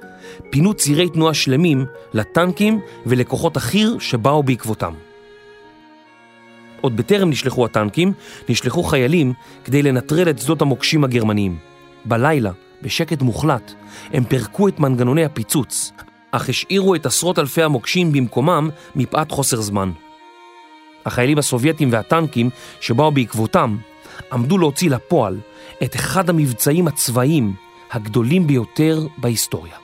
פינו 0.51 0.75
צירי 0.75 1.09
תנועה 1.09 1.35
שלמים 1.35 1.87
לטנקים 2.15 2.81
ולכוחות 3.07 3.57
החי"ר 3.57 3.99
שבאו 3.99 4.43
בעקבותם. 4.43 4.93
עוד 6.81 6.97
בטרם 6.97 7.31
נשלחו 7.31 7.65
הטנקים, 7.65 8.13
נשלחו 8.49 8.83
חיילים 8.83 9.33
כדי 9.65 9.83
לנטרל 9.83 10.31
את 10.31 10.39
שדות 10.39 10.63
המוקשים 10.63 11.05
הגרמניים. 11.05 11.59
בלילה, 12.05 12.51
בשקט 12.83 13.23
מוחלט, 13.23 13.73
הם 14.13 14.25
פירקו 14.25 14.69
את 14.69 14.81
מנגנוני 14.81 15.25
הפיצוץ, 15.25 15.93
אך 16.31 16.49
השאירו 16.49 16.95
את 16.95 17.07
עשרות 17.07 17.39
אלפי 17.39 17.63
המוקשים 17.63 18.13
במקומם 18.13 18.71
מפאת 18.97 19.31
חוסר 19.31 19.61
זמן. 19.61 19.91
החיילים 21.07 21.39
הסובייטים 21.39 21.93
והטנקים 21.93 22.51
שבאו 22.81 23.11
בעקבותם 23.13 23.77
עמדו 24.33 24.59
להוציא 24.59 24.91
לפועל 24.91 25.41
את 25.83 25.97
אחד 25.97 26.31
המבצעים 26.31 26.89
הצבאיים 26.89 27.55
הגדולים 27.93 28.47
ביותר 28.47 29.07
בהיסטוריה. 29.19 29.75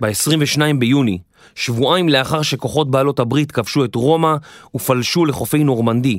ב-22 0.00 0.60
ביוני, 0.78 1.18
שבועיים 1.54 2.08
לאחר 2.08 2.42
שכוחות 2.42 2.90
בעלות 2.90 3.20
הברית 3.20 3.52
כבשו 3.52 3.84
את 3.84 3.94
רומא 3.94 4.34
ופלשו 4.74 5.24
לחופי 5.24 5.64
נורמנדי, 5.64 6.18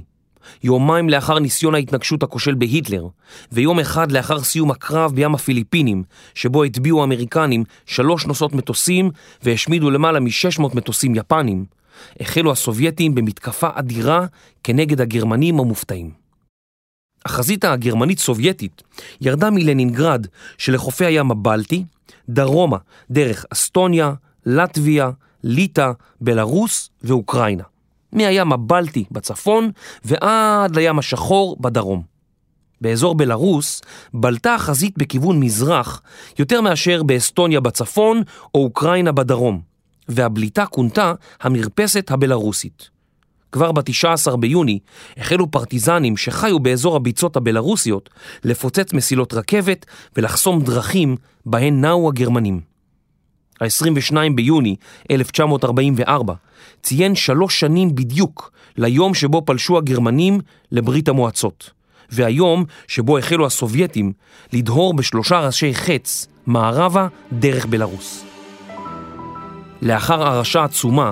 יומיים 0.64 1.10
לאחר 1.10 1.40
ניסיון 1.40 1.76
ההתנגשות 1.76 2.24
הכושל 2.24 2.54
בהיטלר, 2.56 3.08
ויום 3.52 3.80
אחד 3.80 4.12
לאחר 4.12 4.44
סיום 4.44 4.72
הקרב 4.72 5.16
בים 5.16 5.36
הפיליפינים, 5.36 6.04
שבו 6.36 6.64
הטביעו 6.64 7.02
האמריקנים 7.02 7.64
שלוש 7.86 8.26
נוסעות 8.26 8.54
מטוסים 8.54 9.12
והשמידו 9.44 9.92
למעלה 9.92 10.20
מ-600 10.20 10.64
מטוסים 10.74 11.16
יפנים, 11.16 11.66
החלו 12.20 12.52
הסובייטים 12.52 13.16
במתקפה 13.16 13.70
אדירה 13.74 14.26
כנגד 14.64 15.02
הגרמנים 15.02 15.60
המופתעים. 15.60 16.12
החזית 17.26 17.66
הגרמנית-סובייטית 17.66 18.84
ירדה 19.22 19.50
מלנינגרד 19.50 20.28
שלחופי 20.58 21.06
הים 21.06 21.32
הבלטי, 21.32 21.84
דרומה 22.30 22.78
דרך 23.12 23.46
אסטוניה, 23.50 24.14
לטביה, 24.46 25.12
ליטא, 25.44 25.92
בלרוס 26.22 26.90
ואוקראינה. 27.04 27.64
מהים 28.14 28.54
הבלטי 28.54 29.06
בצפון 29.12 29.72
ועד 30.06 30.76
לים 30.76 31.00
השחור 31.00 31.58
בדרום. 31.60 32.12
באזור 32.82 33.16
בלרוס 33.16 33.82
בלטה 34.14 34.56
החזית 34.56 34.94
בכיוון 34.98 35.40
מזרח 35.40 36.02
יותר 36.40 36.62
מאשר 36.62 37.04
באסטוניה 37.04 37.60
בצפון 37.60 38.24
או 38.56 38.64
אוקראינה 38.64 39.12
בדרום, 39.12 39.62
והבליטה 40.08 40.66
כונתה 40.66 41.14
המרפסת 41.42 42.12
הבלרוסית. 42.12 42.90
כבר 43.52 43.72
ב-19 43.72 44.36
ביוני 44.36 44.80
החלו 45.18 45.52
פרטיזנים 45.52 46.18
שחיו 46.18 46.60
באזור 46.60 46.96
הביצות 46.96 47.36
הבלרוסיות 47.36 48.10
לפוצץ 48.44 48.94
מסילות 48.94 49.34
רכבת 49.34 49.86
ולחסום 50.18 50.64
דרכים 50.64 51.16
בהן 51.46 51.82
נעו 51.82 52.10
הגרמנים. 52.10 52.71
ה-22 53.62 54.16
ביוני 54.36 54.76
1944 55.12 56.34
ציין 56.84 57.16
שלוש 57.16 57.60
שנים 57.60 57.96
בדיוק 57.96 58.52
ליום 58.78 59.14
שבו 59.14 59.42
פלשו 59.46 59.78
הגרמנים 59.78 60.40
לברית 60.72 61.08
המועצות, 61.10 61.70
והיום 62.10 62.66
שבו 62.88 63.18
החלו 63.18 63.46
הסובייטים 63.46 64.12
לדהור 64.54 64.94
בשלושה 64.94 65.40
ראשי 65.40 65.74
חץ 65.74 66.28
מערבה 66.48 67.08
דרך 67.32 67.66
בלרוס. 67.66 68.26
לאחר 69.82 70.28
הרעשה 70.28 70.64
עצומה, 70.64 71.12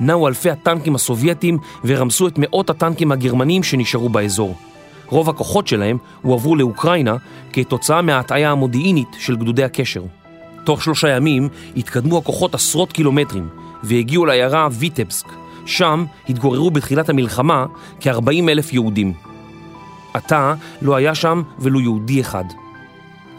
נעו 0.00 0.28
אלפי 0.28 0.50
הטנקים 0.50 0.94
הסובייטים 0.94 1.58
ורמסו 1.84 2.28
את 2.28 2.34
מאות 2.36 2.70
הטנקים 2.70 3.12
הגרמנים 3.12 3.62
שנשארו 3.62 4.08
באזור. 4.08 4.56
רוב 5.06 5.30
הכוחות 5.30 5.68
שלהם 5.68 5.98
הועברו 6.22 6.56
לאוקראינה 6.56 7.16
כתוצאה 7.52 8.02
מההטעיה 8.02 8.50
המודיעינית 8.50 9.08
של 9.18 9.36
גדודי 9.36 9.64
הקשר. 9.64 10.02
תוך 10.64 10.82
שלושה 10.82 11.08
ימים 11.08 11.48
התקדמו 11.76 12.18
הכוחות 12.18 12.54
עשרות 12.54 12.92
קילומטרים 12.92 13.48
והגיעו 13.82 14.26
לעיירה 14.26 14.68
ויטבסק. 14.72 15.26
שם 15.66 16.04
התגוררו 16.28 16.70
בתחילת 16.70 17.08
המלחמה 17.08 17.66
כ-40 18.00 18.48
אלף 18.48 18.72
יהודים. 18.72 19.12
עתה 20.14 20.54
לא 20.82 20.96
היה 20.96 21.14
שם 21.14 21.42
ולו 21.58 21.80
יהודי 21.80 22.20
אחד. 22.20 22.44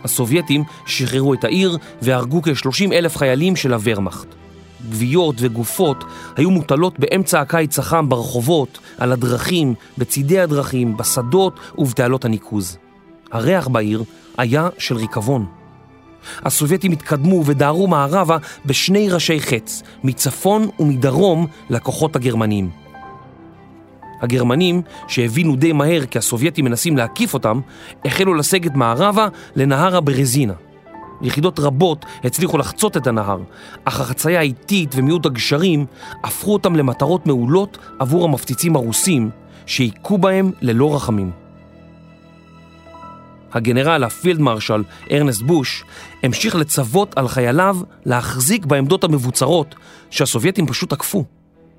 הסובייטים 0.04 0.64
שחררו 0.86 1.34
את 1.34 1.44
העיר 1.44 1.78
והרגו 2.02 2.42
כ-30 2.42 2.94
אלף 2.94 3.18
חיילים 3.18 3.56
של 3.56 3.74
הוורמאכט. 3.74 4.28
גוויות 4.90 5.36
וגופות 5.40 6.04
היו 6.36 6.52
מוטלות 6.52 7.00
באמצע 7.00 7.42
הקיץ 7.42 7.80
החם 7.80 8.10
ברחובות, 8.10 8.80
על 8.98 9.12
הדרכים, 9.12 9.74
בצידי 9.98 10.40
הדרכים, 10.40 10.98
בשדות 10.98 11.60
ובתעלות 11.78 12.26
הניקוז. 12.26 12.78
הריח 13.32 13.68
בעיר 13.68 14.04
היה 14.38 14.70
של 14.78 14.96
ריקבון. 14.96 15.61
הסובייטים 16.46 16.92
התקדמו 16.92 17.44
ודהרו 17.46 17.88
מערבה 17.88 18.38
בשני 18.66 19.10
ראשי 19.10 19.40
חץ, 19.40 19.84
מצפון 20.04 20.68
ומדרום 20.80 21.48
לכוחות 21.70 22.16
הגרמנים. 22.16 22.70
הגרמנים, 24.22 24.82
שהבינו 25.08 25.56
די 25.56 25.74
מהר 25.74 26.06
כי 26.06 26.18
הסובייטים 26.18 26.66
מנסים 26.66 26.98
להקיף 26.98 27.34
אותם, 27.34 27.60
החלו 28.06 28.34
לסגת 28.34 28.76
מערבה 28.76 29.28
לנהר 29.56 29.96
הברזינה. 29.96 30.54
יחידות 31.22 31.60
רבות 31.60 32.06
הצליחו 32.24 32.58
לחצות 32.58 32.98
את 32.98 33.08
הנהר, 33.08 33.40
אך 33.86 34.00
החצייה 34.00 34.40
האיטית 34.40 34.96
ומיעוט 34.96 35.26
הגשרים 35.26 35.86
הפכו 36.24 36.54
אותם 36.54 36.76
למטרות 36.76 37.28
מעולות 37.28 37.78
עבור 38.00 38.26
המפציצים 38.26 38.76
הרוסים, 38.76 39.30
שהיכו 39.66 40.18
בהם 40.18 40.52
ללא 40.62 40.96
רחמים. 40.96 41.32
הגנרל 43.54 44.04
הפילד 44.04 44.40
מרשל 44.40 44.84
ארנסט 45.12 45.42
בוש 45.42 45.84
המשיך 46.24 46.56
לצוות 46.56 47.18
על 47.18 47.28
חייליו 47.28 47.78
להחזיק 48.06 48.66
בעמדות 48.66 49.04
המבוצרות 49.04 49.76
שהסובייטים 50.10 50.68
פשוט 50.68 50.90
תקפו. 50.90 51.26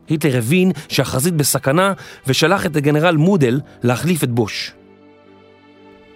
היטלר 0.08 0.38
הבין 0.38 0.72
שהחזית 0.88 1.34
בסכנה 1.34 1.92
ושלח 2.26 2.66
את 2.66 2.76
הגנרל 2.76 3.16
מודל 3.16 3.60
להחליף 3.82 4.24
את 4.24 4.30
בוש. 4.30 4.72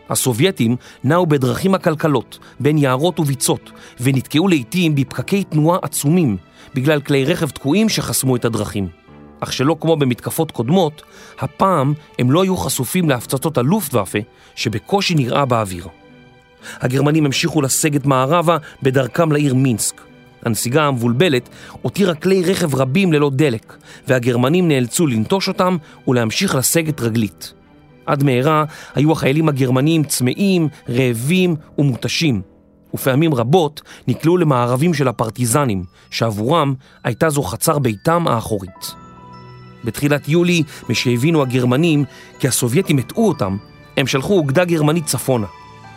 הסובייטים 0.08 0.76
נעו 1.04 1.26
בדרכים 1.26 1.74
עקלקלות 1.74 2.38
בין 2.60 2.78
יערות 2.78 3.20
וביצות 3.20 3.70
ונתקעו 4.00 4.48
לעיתים 4.48 4.94
בפקקי 4.94 5.44
תנועה 5.44 5.78
עצומים 5.82 6.36
בגלל 6.74 7.00
כלי 7.00 7.24
רכב 7.24 7.50
תקועים 7.50 7.88
שחסמו 7.88 8.36
את 8.36 8.44
הדרכים. 8.44 8.88
אך 9.40 9.52
שלא 9.52 9.76
כמו 9.80 9.96
במתקפות 9.96 10.50
קודמות, 10.50 11.02
הפעם 11.38 11.92
הם 12.18 12.30
לא 12.30 12.42
היו 12.42 12.56
חשופים 12.56 13.08
להפצצות 13.08 13.58
הלופטוואפה 13.58 14.18
שבקושי 14.54 15.14
נראה 15.14 15.44
באוויר. 15.44 15.86
הגרמנים 16.80 17.26
המשיכו 17.26 17.62
לסגת 17.62 18.06
מערבה 18.06 18.56
בדרכם 18.82 19.32
לעיר 19.32 19.54
מינסק. 19.54 20.00
הנסיגה 20.44 20.84
המבולבלת 20.84 21.48
הותירה 21.82 22.14
כלי 22.14 22.42
רכב 22.42 22.74
רבים 22.74 23.12
ללא 23.12 23.30
דלק, 23.34 23.76
והגרמנים 24.08 24.68
נאלצו 24.68 25.06
לנטוש 25.06 25.48
אותם 25.48 25.76
ולהמשיך 26.08 26.54
לסגת 26.54 27.00
רגלית. 27.00 27.52
עד 28.06 28.22
מהרה 28.22 28.64
היו 28.94 29.12
החיילים 29.12 29.48
הגרמנים 29.48 30.04
צמאים, 30.04 30.68
רעבים 30.88 31.56
ומותשים, 31.78 32.42
ופעמים 32.94 33.34
רבות 33.34 33.82
נקלעו 34.08 34.36
למערבים 34.36 34.94
של 34.94 35.08
הפרטיזנים, 35.08 35.84
שעבורם 36.10 36.74
הייתה 37.04 37.30
זו 37.30 37.42
חצר 37.42 37.78
ביתם 37.78 38.28
האחורית. 38.28 39.05
בתחילת 39.84 40.28
יולי, 40.28 40.62
משהבינו 40.88 41.42
הגרמנים 41.42 42.04
כי 42.38 42.48
הסובייטים 42.48 42.98
הטעו 42.98 43.28
אותם, 43.28 43.56
הם 43.96 44.06
שלחו 44.06 44.34
אוגדה 44.34 44.64
גרמנית 44.64 45.06
צפונה. 45.06 45.46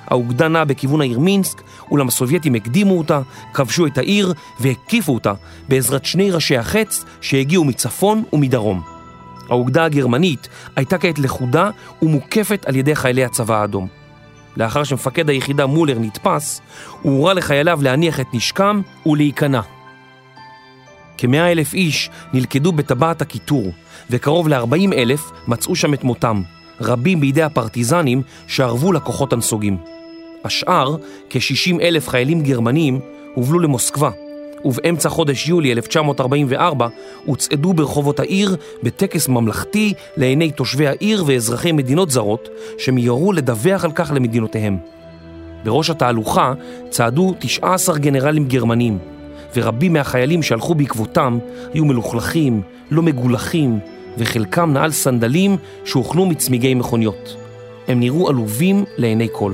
האוגדה 0.08 0.48
נעה 0.48 0.66
בכיוון 0.66 1.02
העיר 1.02 1.20
מינסק, 1.20 1.62
אולם 1.92 2.08
הסובייטים 2.08 2.56
הקדימו 2.56 2.98
אותה, 2.98 3.22
כבשו 3.54 3.86
את 3.86 3.98
העיר 3.98 4.34
והקיפו 4.60 5.14
אותה 5.14 5.34
בעזרת 5.70 6.06
שני 6.06 6.32
ראשי 6.32 6.58
החץ 6.58 7.06
שהגיעו 7.22 7.66
מצפון 7.66 8.24
ומדרום. 8.34 8.82
האוגדה 9.50 9.86
הגרמנית 9.86 10.48
הייתה 10.76 10.98
כעת 10.98 11.20
לכודה 11.20 11.70
ומוקפת 12.02 12.66
על 12.66 12.76
ידי 12.76 12.96
חיילי 12.96 13.26
הצבא 13.26 13.62
האדום. 13.62 13.88
לאחר 14.58 14.84
שמפקד 14.84 15.30
היחידה 15.30 15.66
מולר 15.66 16.00
נתפס, 16.00 16.62
הוא 17.02 17.18
הורה 17.18 17.34
לחייליו 17.34 17.80
להניח 17.82 18.20
את 18.20 18.28
נשקם 18.34 18.82
ולהיכנע. 19.06 19.62
כמאה 21.22 21.52
אלף 21.52 21.74
איש 21.74 22.10
נלכדו 22.34 22.72
בטבעת 22.72 23.22
הקיטור, 23.22 23.72
וקרוב 24.10 24.48
ל-40 24.48 24.94
אלף 24.94 25.32
מצאו 25.48 25.76
שם 25.76 25.94
את 25.94 26.04
מותם, 26.04 26.42
רבים 26.82 27.20
בידי 27.20 27.44
הפרטיזנים 27.44 28.22
שערבו 28.48 28.92
לכוחות 28.92 29.34
הנסוגים. 29.34 29.78
השאר, 30.46 30.96
כ-60 31.30 31.82
אלף 31.82 32.08
חיילים 32.08 32.42
גרמנים, 32.42 33.00
הובלו 33.36 33.60
למוסקבה, 33.60 34.10
ובאמצע 34.66 35.10
חודש 35.10 35.48
יולי 35.48 35.72
1944 35.72 36.88
הוצעדו 37.26 37.74
ברחובות 37.74 38.20
העיר 38.20 38.56
בטקס 38.84 39.28
ממלכתי 39.28 39.94
לעיני 40.18 40.52
תושבי 40.52 40.88
העיר 40.88 41.24
ואזרחי 41.28 41.72
מדינות 41.72 42.10
זרות 42.10 42.50
שמיהרו 42.78 43.34
לדווח 43.34 43.86
על 43.86 43.92
כך 43.92 44.12
למדינותיהם. 44.16 44.78
בראש 45.64 45.90
התהלוכה 45.90 46.54
צעדו 46.90 47.34
19 47.40 47.98
גנרלים 47.98 48.48
גרמנים, 48.48 48.98
ורבים 49.56 49.94
מהחיילים 49.94 50.44
שהלכו 50.44 50.76
בעקבותם 50.76 51.40
היו 51.74 51.86
מלוכלכים, 51.86 52.62
לא 52.92 53.02
מגולחים, 53.02 53.80
וחלקם 54.18 54.74
נעל 54.74 54.92
סנדלים 54.92 55.58
שהוכנו 55.86 56.26
מצמיגי 56.26 56.74
מכוניות. 56.74 57.36
הם 57.88 58.00
נראו 58.00 58.30
עלובים 58.30 58.86
לעיני 58.98 59.28
כל. 59.32 59.54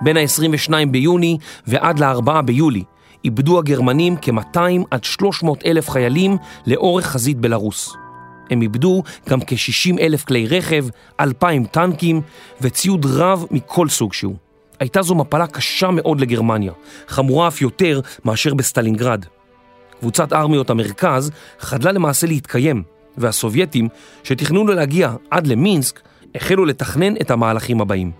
בין 0.00 0.16
ה-22 0.16 0.72
ביוני 0.90 1.38
ועד 1.66 1.98
ל-4 1.98 2.42
ביולי 2.42 2.82
איבדו 3.24 3.58
הגרמנים 3.58 4.16
כ-200 4.22 4.58
עד 4.90 5.04
300 5.04 5.66
אלף 5.66 5.90
חיילים 5.90 6.36
לאורך 6.66 7.06
חזית 7.06 7.36
בלרוס. 7.36 8.05
הם 8.50 8.62
איבדו 8.62 9.02
גם 9.28 9.40
כ-60 9.46 10.00
אלף 10.00 10.24
כלי 10.24 10.46
רכב, 10.46 10.86
2,000 11.20 11.64
טנקים 11.64 12.20
וציוד 12.60 13.06
רב 13.06 13.44
מכל 13.50 13.88
סוג 13.88 14.12
שהוא. 14.12 14.36
הייתה 14.80 15.02
זו 15.02 15.14
מפלה 15.14 15.46
קשה 15.46 15.90
מאוד 15.90 16.20
לגרמניה, 16.20 16.72
חמורה 17.08 17.48
אף 17.48 17.62
יותר 17.62 18.00
מאשר 18.24 18.54
בסטלינגרד. 18.54 19.24
קבוצת 20.00 20.32
ארמיות 20.32 20.70
המרכז 20.70 21.30
חדלה 21.60 21.92
למעשה 21.92 22.26
להתקיים, 22.26 22.82
והסובייטים, 23.16 23.88
שתכננו 24.24 24.66
להגיע 24.66 25.14
עד 25.30 25.46
למינסק, 25.46 26.00
החלו 26.34 26.64
לתכנן 26.64 27.16
את 27.16 27.30
המהלכים 27.30 27.80
הבאים. 27.80 28.12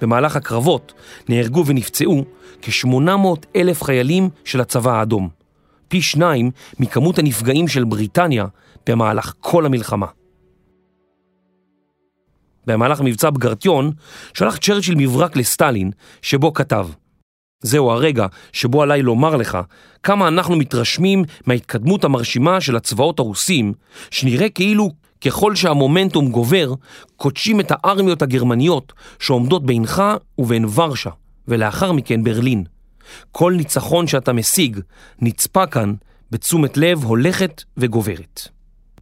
במהלך 0.00 0.36
הקרבות 0.36 0.92
נהרגו 1.28 1.66
ונפצעו 1.66 2.24
כ-800 2.62 3.46
אלף 3.56 3.82
חיילים 3.82 4.28
של 4.44 4.60
הצבא 4.60 4.98
האדום, 4.98 5.28
פי 5.94 6.02
שניים 6.02 6.50
מכמות 6.80 7.18
הנפגעים 7.18 7.68
של 7.68 7.84
בריטניה 7.84 8.46
במהלך 8.86 9.34
כל 9.40 9.66
המלחמה. 9.66 10.06
במהלך 12.66 13.00
מבצע 13.00 13.30
בגרטיון 13.30 13.90
שלח 14.34 14.56
צ'רצ'יל 14.56 14.94
מברק 14.96 15.36
לסטלין, 15.36 15.90
שבו 16.22 16.52
כתב 16.52 16.88
זהו 17.60 17.90
הרגע 17.90 18.26
שבו 18.52 18.82
עליי 18.82 19.02
לומר 19.02 19.36
לך 19.36 19.58
כמה 20.02 20.28
אנחנו 20.28 20.56
מתרשמים 20.56 21.24
מההתקדמות 21.46 22.04
המרשימה 22.04 22.60
של 22.60 22.76
הצבאות 22.76 23.18
הרוסים, 23.18 23.72
שנראה 24.10 24.48
כאילו 24.48 24.90
ככל 25.24 25.54
שהמומנטום 25.54 26.30
גובר, 26.30 26.74
קודשים 27.16 27.60
את 27.60 27.72
הארמיות 27.74 28.22
הגרמניות 28.22 28.92
שעומדות 29.18 29.66
בינך 29.66 30.02
ובין 30.38 30.64
ורשה, 30.64 31.10
ולאחר 31.48 31.92
מכן 31.92 32.24
ברלין. 32.24 32.73
כל 33.32 33.54
ניצחון 33.56 34.06
שאתה 34.06 34.32
משיג 34.32 34.80
נצפה 35.18 35.66
כאן 35.66 35.94
בתשומת 36.30 36.76
לב 36.76 37.04
הולכת 37.04 37.62
וגוברת. 37.76 38.48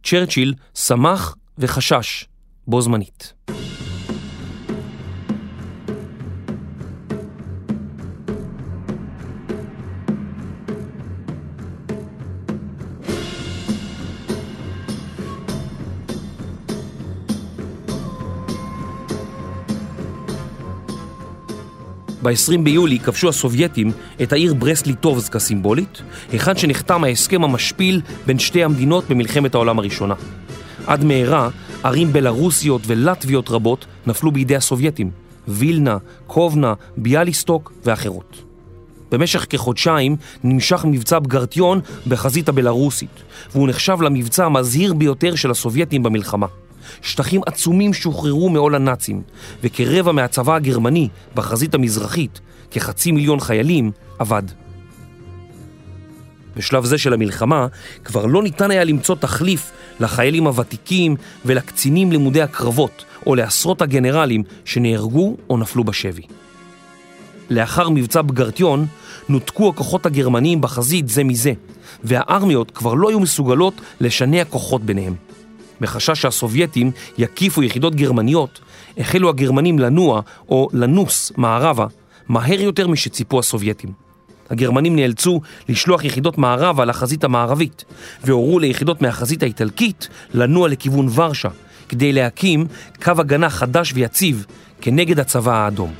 צ'רצ'יל 0.03 0.53
שמח 0.73 1.35
וחשש 1.57 2.25
בו 2.67 2.81
זמנית. 2.81 3.33
ב-20 22.23 22.57
ביולי 22.63 22.99
כבשו 22.99 23.29
הסובייטים 23.29 23.91
את 24.23 24.33
העיר 24.33 24.53
ברסט-ליטובסק 24.53 25.35
הסימבולית, 25.35 26.01
היכן 26.31 26.57
שנחתם 26.57 27.03
ההסכם 27.03 27.43
המשפיל 27.43 28.01
בין 28.25 28.39
שתי 28.39 28.63
המדינות 28.63 29.03
במלחמת 29.09 29.55
העולם 29.55 29.79
הראשונה. 29.79 30.13
עד 30.87 31.03
מהרה, 31.03 31.49
ערים 31.83 32.13
בלרוסיות 32.13 32.81
ולטביות 32.87 33.49
רבות 33.49 33.85
נפלו 34.07 34.31
בידי 34.31 34.55
הסובייטים, 34.55 35.11
וילנה, 35.47 35.97
קובנה, 36.27 36.73
ביאליסטוק 36.97 37.73
ואחרות. 37.85 38.43
במשך 39.11 39.45
כחודשיים 39.49 40.15
נמשך 40.43 40.85
מבצע 40.85 41.19
בגרטיון 41.19 41.79
בחזית 42.07 42.49
הבלרוסית, 42.49 43.23
והוא 43.51 43.67
נחשב 43.67 44.01
למבצע 44.01 44.45
המזהיר 44.45 44.93
ביותר 44.93 45.35
של 45.35 45.51
הסובייטים 45.51 46.03
במלחמה. 46.03 46.47
שטחים 47.01 47.41
עצומים 47.45 47.93
שוחררו 47.93 48.49
מעול 48.49 48.75
הנאצים, 48.75 49.21
וכרבע 49.63 50.11
מהצבא 50.11 50.55
הגרמני 50.55 51.09
בחזית 51.35 51.73
המזרחית, 51.73 52.39
כחצי 52.71 53.11
מיליון 53.11 53.39
חיילים, 53.39 53.91
אבד. 54.21 54.43
בשלב 56.55 56.85
זה 56.85 56.97
של 56.97 57.13
המלחמה 57.13 57.67
כבר 58.03 58.25
לא 58.25 58.43
ניתן 58.43 58.71
היה 58.71 58.83
למצוא 58.83 59.15
תחליף 59.15 59.71
לחיילים 59.99 60.47
הוותיקים 60.47 61.15
ולקצינים 61.45 62.11
לימודי 62.11 62.41
הקרבות, 62.41 63.05
או 63.25 63.35
לעשרות 63.35 63.81
הגנרלים 63.81 64.43
שנהרגו 64.65 65.37
או 65.49 65.57
נפלו 65.57 65.83
בשבי. 65.83 66.21
לאחר 67.49 67.89
מבצע 67.89 68.21
בגרטיון 68.21 68.85
נותקו 69.29 69.69
הכוחות 69.69 70.05
הגרמניים 70.05 70.61
בחזית 70.61 71.09
זה 71.09 71.23
מזה, 71.23 71.53
והארמיות 72.03 72.71
כבר 72.71 72.93
לא 72.93 73.09
היו 73.09 73.19
מסוגלות 73.19 73.73
לשנע 74.01 74.45
כוחות 74.45 74.83
ביניהם. 74.83 75.15
מחשש 75.83 76.21
שהסובייטים 76.21 76.91
יקיפו 77.17 77.63
יחידות 77.63 77.95
גרמניות, 77.95 78.59
החלו 78.97 79.29
הגרמנים 79.29 79.79
לנוע 79.79 80.21
או 80.49 80.69
לנוס 80.73 81.31
מערבה 81.37 81.87
מהר 82.27 82.61
יותר 82.61 82.87
משציפו 82.87 83.39
הסובייטים. 83.39 83.91
הגרמנים 84.49 84.95
נאלצו 84.95 85.41
לשלוח 85.69 86.03
יחידות 86.03 86.37
מערבה 86.37 86.85
לחזית 86.85 87.23
המערבית, 87.23 87.83
והורו 88.23 88.59
ליחידות 88.59 89.01
מהחזית 89.01 89.43
האיטלקית 89.43 90.07
לנוע 90.33 90.69
לכיוון 90.69 91.07
ורשה, 91.15 91.49
כדי 91.89 92.13
להקים 92.13 92.67
קו 93.03 93.11
הגנה 93.17 93.49
חדש 93.49 93.93
ויציב 93.93 94.45
כנגד 94.81 95.19
הצבא 95.19 95.57
האדום. 95.57 95.93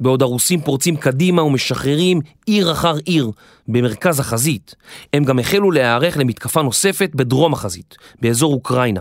בעוד 0.00 0.22
הרוסים 0.22 0.60
פורצים 0.60 0.96
קדימה 0.96 1.42
ומשחררים 1.42 2.20
עיר 2.46 2.72
אחר 2.72 2.96
עיר 3.04 3.30
במרכז 3.68 4.20
החזית, 4.20 4.74
הם 5.12 5.24
גם 5.24 5.38
החלו 5.38 5.70
להיערך 5.70 6.16
למתקפה 6.16 6.62
נוספת 6.62 7.10
בדרום 7.14 7.52
החזית, 7.52 7.96
באזור 8.20 8.54
אוקראינה. 8.54 9.00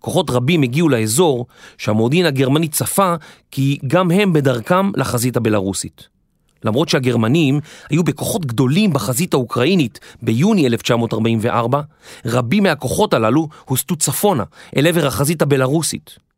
כוחות 0.00 0.30
רבים 0.30 0.62
הגיעו 0.62 0.88
לאזור 0.88 1.46
שהמודיעין 1.78 2.26
הגרמני 2.26 2.68
צפה 2.68 3.14
כי 3.50 3.78
גם 3.86 4.10
הם 4.10 4.32
בדרכם 4.32 4.90
לחזית 4.96 5.36
הבלרוסית. 5.36 6.08
למרות 6.64 6.88
שהגרמנים 6.88 7.60
היו 7.90 8.04
בכוחות 8.04 8.46
גדולים 8.46 8.92
בחזית 8.92 9.34
האוקראינית 9.34 10.00
ביוני 10.22 10.66
1944, 10.66 11.80
רבים 12.24 12.62
מהכוחות 12.62 13.14
הללו 13.14 13.48
הוסטו 13.64 13.96
צפונה 13.96 14.44
אל 14.76 14.86
עבר 14.86 15.06
החזית 15.06 15.42
הבלרוסית. 15.42 16.29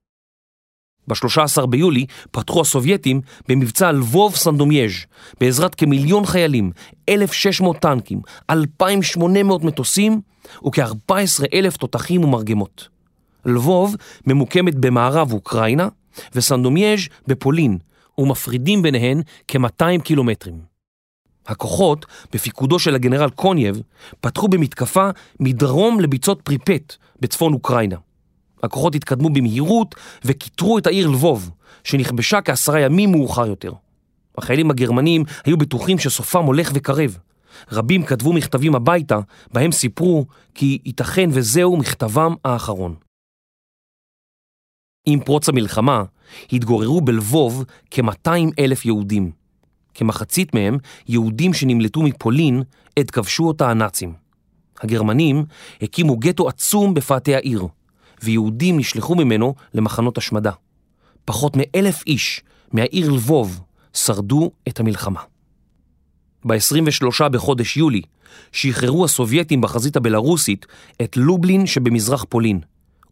ב-13 1.09 1.67
ביולי 1.67 2.07
פתחו 2.31 2.61
הסובייטים 2.61 3.21
במבצע 3.49 3.93
לבוב 3.93 4.37
סנדומייז' 4.37 4.93
בעזרת 5.41 5.75
כמיליון 5.75 6.27
חיילים, 6.27 6.71
1,600 7.09 7.77
טנקים, 7.79 8.21
2,800 8.51 9.65
מטוסים 9.65 10.21
וכ-14 10.67 11.15
אלף 11.55 11.77
תותחים 11.77 12.25
ומרגמות. 12.25 12.89
לבוב 13.45 13.97
ממוקמת 14.27 14.75
במערב 14.75 15.33
אוקראינה 15.33 15.89
וסנדומייז' 16.35 17.09
בפולין 17.27 17.79
ומפרידים 18.19 18.83
ביניהן 18.83 19.23
כ-200 19.49 20.03
קילומטרים. 20.03 20.73
הכוחות, 21.47 22.07
בפיקודו 22.33 22.79
של 22.79 22.95
הגנרל 22.95 23.31
קונייב, 23.31 23.83
פתחו 24.21 24.49
במתקפה 24.49 25.09
מדרום 25.41 26.01
לביצות 26.01 26.41
פריפט 26.43 26.97
בצפון 27.21 27.53
אוקראינה. 27.53 27.97
הכוחות 28.63 28.95
התקדמו 28.95 29.31
במהירות 29.31 29.95
וכיתרו 30.25 30.79
את 30.79 30.87
העיר 30.87 31.09
לבוב, 31.09 31.51
שנכבשה 31.85 32.41
כעשרה 32.41 32.81
ימים 32.81 33.13
מאוחר 33.13 33.47
יותר. 33.47 33.73
החיילים 34.39 34.71
הגרמנים 34.71 35.25
היו 35.45 35.57
בטוחים 35.57 35.99
שסופם 35.99 36.45
הולך 36.45 36.71
וקרב. 36.75 37.19
רבים 37.73 38.05
כתבו 38.05 38.33
מכתבים 38.33 38.75
הביתה, 38.75 39.19
בהם 39.53 39.73
סיפרו 39.73 40.27
כי 40.55 40.79
ייתכן 40.85 41.29
וזהו 41.33 41.77
מכתבם 41.77 42.35
האחרון. 42.45 42.95
עם 45.07 45.21
פרוץ 45.21 45.49
המלחמה 45.49 46.05
התגוררו 46.53 47.01
בלבוב 47.01 47.65
כ-200 47.91 48.31
אלף 48.59 48.85
יהודים. 48.85 49.31
כמחצית 49.95 50.55
מהם 50.55 50.77
יהודים 51.09 51.55
שנמלטו 51.55 52.03
מפולין 52.03 52.63
עת 52.97 53.11
כבשו 53.11 53.45
אותה 53.45 53.71
הנאצים. 53.71 54.13
הגרמנים 54.81 55.45
הקימו 55.83 56.17
גטו 56.17 56.49
עצום 56.49 56.95
בפאתי 56.95 57.35
העיר. 57.35 57.67
ויהודים 58.25 58.79
נשלחו 58.79 59.15
ממנו 59.15 59.55
למחנות 59.75 60.19
השמדה. 60.19 60.53
פחות 61.25 61.57
מאלף 61.57 62.03
איש 62.07 62.43
מהעיר 62.73 63.11
לבוב 63.11 63.61
שרדו 63.95 64.51
את 64.69 64.81
המלחמה. 64.81 65.21
ב-23 66.45 67.29
בחודש 67.29 67.77
יולי 67.77 68.03
שחררו 68.53 69.05
הסובייטים 69.05 69.61
בחזית 69.61 69.97
הבלרוסית 69.97 70.67
את 71.03 71.17
לובלין 71.17 71.67
שבמזרח 71.67 72.25
פולין, 72.29 72.61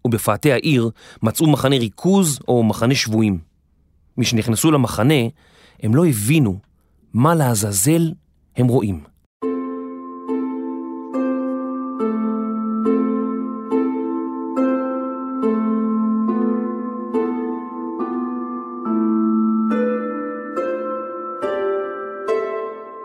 ובפאתי 0.04 0.52
העיר 0.52 0.90
מצאו 1.22 1.50
מחנה 1.50 1.76
ריכוז 1.76 2.38
או 2.48 2.62
מחנה 2.62 2.94
שבויים. 2.94 3.38
משנכנסו 4.16 4.70
למחנה, 4.70 5.14
הם 5.82 5.94
לא 5.94 6.06
הבינו 6.06 6.58
מה 7.14 7.34
לעזאזל 7.34 8.12
הם 8.56 8.66
רואים. 8.66 9.00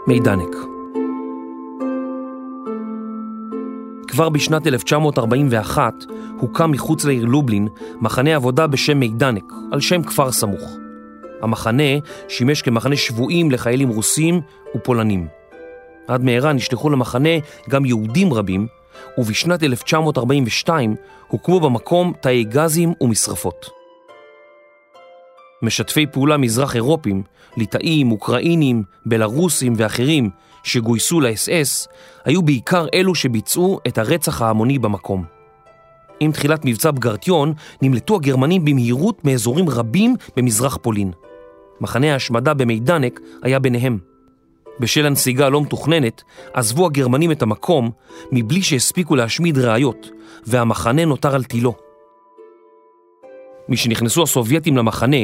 מידנק. 0.08 0.56
כבר 4.08 4.30
בשנת 4.30 4.68
1941 4.68 5.94
הוקם 6.40 6.72
מחוץ 6.72 7.06
לעיר 7.06 7.26
לובלין 7.26 7.68
מחנה 8.02 8.36
עבודה 8.36 8.68
בשם 8.68 8.98
מידנק, 9.00 9.54
על 9.72 9.80
שם 9.82 10.04
כפר 10.04 10.32
סמוך. 10.32 10.62
המחנה 11.42 11.84
שימש 12.28 12.62
כמחנה 12.62 12.96
שבויים 12.96 13.52
לחיילים 13.52 13.90
רוסים 13.90 14.42
ופולנים. 14.76 15.28
עד 16.08 16.24
מהרה 16.24 16.54
נשלחו 16.54 16.90
למחנה 16.90 17.30
גם 17.70 17.86
יהודים 17.86 18.34
רבים, 18.34 18.68
ובשנת 19.18 19.64
1942 19.64 20.96
הוקמו 21.28 21.60
במקום 21.60 22.14
תאי 22.22 22.44
גזים 22.44 22.94
ומשרפות. 23.02 23.85
משתפי 25.62 26.06
פעולה 26.06 26.38
מזרח 26.38 26.76
אירופים, 26.76 27.24
ליטאים, 27.58 28.12
אוקראינים, 28.12 28.84
בלרוסים 29.06 29.74
ואחרים 29.78 30.30
שגויסו 30.64 31.22
לאס-אס, 31.22 31.88
היו 32.26 32.42
בעיקר 32.42 32.86
אלו 32.94 33.16
שביצעו 33.16 33.80
את 33.88 33.98
הרצח 33.98 34.42
ההמוני 34.42 34.80
במקום. 34.80 35.24
עם 36.20 36.32
תחילת 36.32 36.66
מבצע 36.66 36.92
בגרטיון 36.92 37.54
נמלטו 37.82 38.16
הגרמנים 38.16 38.66
במהירות 38.66 39.26
מאזורים 39.26 39.70
רבים 39.70 40.16
במזרח 40.38 40.78
פולין. 40.82 41.12
מחנה 41.82 42.14
ההשמדה 42.14 42.54
במידנק 42.54 43.20
היה 43.44 43.60
ביניהם. 43.60 43.98
בשל 44.80 45.06
הנסיגה 45.06 45.46
הלא 45.46 45.62
מתוכננת, 45.62 46.24
עזבו 46.54 46.86
הגרמנים 46.86 47.32
את 47.32 47.42
המקום 47.42 47.92
מבלי 48.32 48.62
שהספיקו 48.62 49.16
להשמיד 49.16 49.58
ראיות, 49.58 50.10
והמחנה 50.46 51.06
נותר 51.06 51.36
על 51.36 51.44
תילו. 51.44 51.85
משנכנסו 53.70 54.24
הסובייטים 54.24 54.78
למחנה 54.78 55.18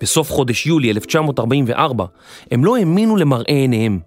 בסוף 0.00 0.30
חודש 0.30 0.66
יולי 0.66 0.90
1944, 0.90 2.04
הם 2.50 2.64
לא 2.64 2.76
האמינו 2.76 3.16
למראה 3.16 3.54
עיניהם. 3.54 4.00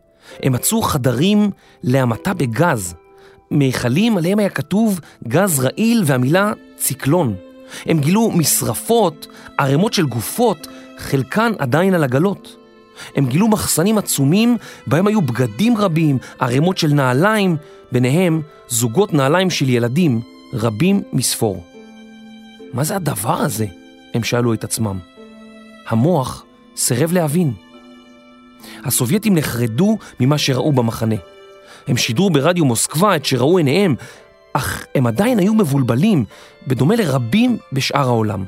הם 0.43 0.53
מצאו 0.53 0.81
חדרים 0.81 1.51
להמתה 1.83 2.33
בגז, 2.33 2.95
מיכלים 3.51 4.17
עליהם 4.17 4.39
היה 4.39 4.49
כתוב 4.49 4.99
גז 5.27 5.59
רעיל 5.59 6.03
והמילה 6.05 6.51
ציקלון, 6.75 7.35
הם 7.85 7.99
גילו 7.99 8.31
משרפות, 8.31 9.27
ערימות 9.57 9.93
של 9.93 10.05
גופות, 10.05 10.67
חלקן 10.97 11.51
עדיין 11.59 11.93
על 11.93 12.03
עגלות. 12.03 12.55
הם 13.15 13.25
גילו 13.25 13.47
מחסנים 13.47 13.97
עצומים 13.97 14.57
בהם 14.87 15.07
היו 15.07 15.21
בגדים 15.21 15.77
רבים, 15.77 16.17
ערימות 16.39 16.77
של 16.77 16.93
נעליים, 16.93 17.57
ביניהם 17.91 18.41
זוגות 18.67 19.13
נעליים 19.13 19.49
של 19.49 19.69
ילדים, 19.69 20.21
רבים 20.53 21.01
מספור. 21.13 21.63
מה 22.73 22.83
זה 22.83 22.95
הדבר 22.95 23.33
הזה? 23.33 23.65
הם 24.13 24.23
שאלו 24.23 24.53
את 24.53 24.63
עצמם. 24.63 24.99
המוח 25.87 26.45
סירב 26.75 27.11
להבין. 27.11 27.53
הסובייטים 28.85 29.35
נחרדו 29.35 29.97
ממה 30.19 30.37
שראו 30.37 30.71
במחנה. 30.71 31.15
הם 31.87 31.97
שידרו 31.97 32.29
ברדיו 32.29 32.65
מוסקבה 32.65 33.15
את 33.15 33.25
שראו 33.25 33.57
עיניהם, 33.57 33.95
אך 34.53 34.85
הם 34.95 35.07
עדיין 35.07 35.39
היו 35.39 35.53
מבולבלים, 35.53 36.25
בדומה 36.67 36.95
לרבים 36.95 37.57
בשאר 37.73 38.07
העולם. 38.07 38.45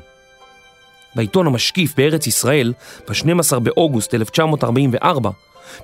בעיתון 1.14 1.46
המשקיף 1.46 1.94
בארץ 1.96 2.26
ישראל, 2.26 2.72
ב-12 3.08 3.58
באוגוסט 3.58 4.14
1944, 4.14 5.30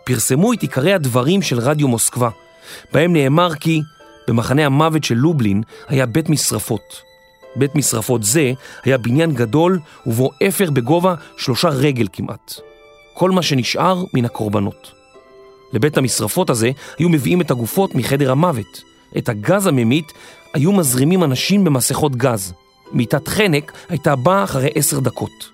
פרסמו 0.05 0.53
את 0.53 0.63
עיקרי 0.63 0.93
הדברים 0.95 1.43
של 1.43 1.59
רדיו 1.59 1.89
מוסקבה, 1.89 2.29
בהם 2.93 3.13
נאמר 3.13 3.55
כי 3.55 3.83
במחנה 4.29 4.67
המוות 4.67 5.05
של 5.05 5.15
לובלין 5.15 5.63
היה 5.89 6.07
בית 6.07 6.29
משרפות. 6.29 7.06
בית 7.57 7.75
משרפות 7.75 8.23
זה 8.23 8.53
היה 8.85 8.99
בניין 8.99 9.35
גדול 9.35 9.79
ובו 10.07 10.31
אפר 10.49 10.71
בגובה 10.71 11.15
שלושה 11.37 11.69
רגל 11.69 12.07
כמעט. 12.13 12.55
כל 13.15 13.31
מה 13.31 13.43
שנשאר 13.43 14.05
מן 14.15 14.25
הקורבנות. 14.25 14.93
לבית 15.73 15.99
המשרפות 15.99 16.51
הזה 16.51 16.71
היו 16.99 17.09
מביאים 17.09 17.41
את 17.41 17.51
הגופות 17.51 17.95
מחדר 17.95 18.31
המוות. 18.31 18.83
את 19.19 19.29
הגז 19.29 19.67
הממית 19.67 20.13
היו 20.55 20.73
מזרימים 20.73 21.25
אנשים 21.25 21.65
במסכות 21.65 22.17
גז. 22.17 22.53
מיטת 22.93 23.29
חנק 23.29 23.73
הייתה 23.89 24.17
באה 24.17 24.45
אחרי 24.45 24.71
עשר 24.75 25.01
דקות. 25.01 25.51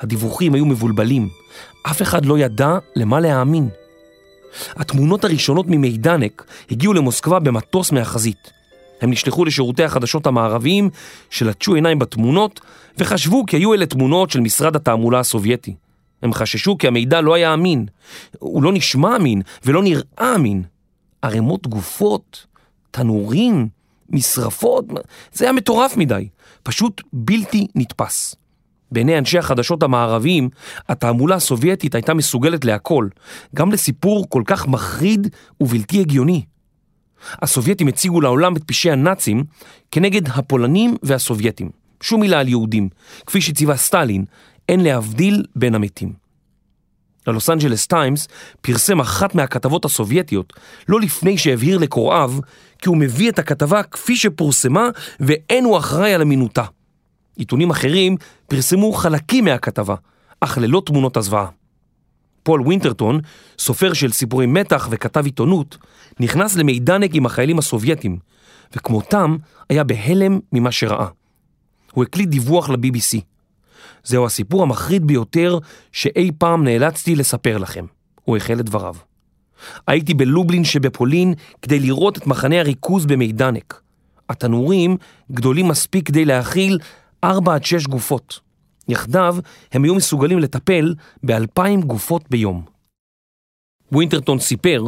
הדיווחים 0.00 0.54
היו 0.54 0.66
מבולבלים. 0.66 1.28
אף 1.82 2.02
אחד 2.02 2.24
לא 2.24 2.38
ידע 2.38 2.78
למה 2.96 3.20
להאמין. 3.20 3.68
התמונות 4.76 5.24
הראשונות 5.24 5.66
ממידנק 5.68 6.44
הגיעו 6.70 6.92
למוסקבה 6.92 7.38
במטוס 7.38 7.92
מהחזית. 7.92 8.61
הם 9.02 9.10
נשלחו 9.10 9.44
לשירותי 9.44 9.84
החדשות 9.84 10.26
המערביים, 10.26 10.90
שלטשו 11.30 11.74
עיניים 11.74 11.98
בתמונות, 11.98 12.60
וחשבו 12.98 13.46
כי 13.46 13.56
היו 13.56 13.74
אלה 13.74 13.86
תמונות 13.86 14.30
של 14.30 14.40
משרד 14.40 14.76
התעמולה 14.76 15.18
הסובייטי. 15.20 15.74
הם 16.22 16.32
חששו 16.32 16.78
כי 16.78 16.86
המידע 16.86 17.20
לא 17.20 17.34
היה 17.34 17.54
אמין. 17.54 17.86
הוא 18.38 18.62
לא 18.62 18.72
נשמע 18.72 19.16
אמין 19.16 19.42
ולא 19.64 19.82
נראה 19.82 20.34
אמין. 20.34 20.62
ערימות 21.22 21.66
גופות, 21.66 22.46
תנורים, 22.90 23.68
משרפות, 24.10 24.84
זה 25.32 25.44
היה 25.44 25.52
מטורף 25.52 25.96
מדי, 25.96 26.28
פשוט 26.62 27.02
בלתי 27.12 27.66
נתפס. 27.74 28.34
בעיני 28.92 29.18
אנשי 29.18 29.38
החדשות 29.38 29.82
המערביים, 29.82 30.48
התעמולה 30.88 31.34
הסובייטית 31.34 31.94
הייתה 31.94 32.14
מסוגלת 32.14 32.64
להכל, 32.64 33.08
גם 33.54 33.72
לסיפור 33.72 34.26
כל 34.28 34.42
כך 34.46 34.68
מחריד 34.68 35.28
ובלתי 35.60 36.00
הגיוני. 36.00 36.44
הסובייטים 37.42 37.88
הציגו 37.88 38.20
לעולם 38.20 38.56
את 38.56 38.62
פשעי 38.66 38.92
הנאצים 38.92 39.44
כנגד 39.90 40.28
הפולנים 40.28 40.96
והסובייטים. 41.02 41.70
שום 42.00 42.20
מילה 42.20 42.40
על 42.40 42.48
יהודים. 42.48 42.88
כפי 43.26 43.40
שציווה 43.40 43.76
סטלין, 43.76 44.24
אין 44.68 44.80
להבדיל 44.80 45.44
בין 45.56 45.74
המתים. 45.74 46.12
הלוס 47.26 47.50
אנג'לס 47.50 47.86
טיימס 47.86 48.28
פרסם 48.60 49.00
אחת 49.00 49.34
מהכתבות 49.34 49.84
הסובייטיות 49.84 50.52
לא 50.88 51.00
לפני 51.00 51.38
שהבהיר 51.38 51.78
לקוראיו 51.78 52.32
כי 52.78 52.88
הוא 52.88 52.96
מביא 52.96 53.30
את 53.30 53.38
הכתבה 53.38 53.82
כפי 53.82 54.16
שפורסמה 54.16 54.88
ואין 55.20 55.64
הוא 55.64 55.78
אחראי 55.78 56.14
על 56.14 56.22
אמינותה. 56.22 56.64
עיתונים 57.36 57.70
אחרים 57.70 58.16
פרסמו 58.48 58.92
חלקים 58.92 59.44
מהכתבה, 59.44 59.94
אך 60.40 60.58
ללא 60.58 60.82
תמונות 60.86 61.16
הזוועה. 61.16 61.61
פול 62.42 62.62
וינטרטון, 62.68 63.20
סופר 63.58 63.92
של 63.92 64.12
סיפורי 64.12 64.46
מתח 64.46 64.88
וכתב 64.90 65.24
עיתונות, 65.24 65.78
נכנס 66.20 66.56
למידנק 66.56 67.14
עם 67.14 67.26
החיילים 67.26 67.58
הסובייטים, 67.58 68.18
וכמותם 68.76 69.36
היה 69.68 69.84
בהלם 69.84 70.38
ממה 70.52 70.72
שראה. 70.72 71.06
הוא 71.92 72.04
הקליט 72.04 72.28
דיווח 72.28 72.70
ל-BBC. 72.70 73.20
זהו 74.04 74.26
הסיפור 74.26 74.62
המחריד 74.62 75.06
ביותר 75.06 75.58
שאי 75.92 76.30
פעם 76.38 76.64
נאלצתי 76.64 77.14
לספר 77.16 77.58
לכם, 77.58 77.84
הוא 78.24 78.36
החל 78.36 78.60
את 78.60 78.64
דבריו. 78.64 78.94
הייתי 79.86 80.14
בלובלין 80.14 80.64
שבפולין 80.64 81.34
כדי 81.62 81.78
לראות 81.78 82.18
את 82.18 82.26
מחנה 82.26 82.60
הריכוז 82.60 83.06
במידנק. 83.06 83.80
התנורים 84.28 84.96
גדולים 85.32 85.68
מספיק 85.68 86.06
כדי 86.06 86.24
להכיל 86.24 86.78
4 87.24 87.54
עד 87.54 87.64
6 87.64 87.86
גופות. 87.86 88.40
יחדיו 88.92 89.36
הם 89.72 89.84
היו 89.84 89.94
מסוגלים 89.94 90.38
לטפל 90.38 90.94
באלפיים 91.22 91.82
גופות 91.82 92.24
ביום. 92.30 92.62
ווינטרטון 93.92 94.38
סיפר 94.38 94.86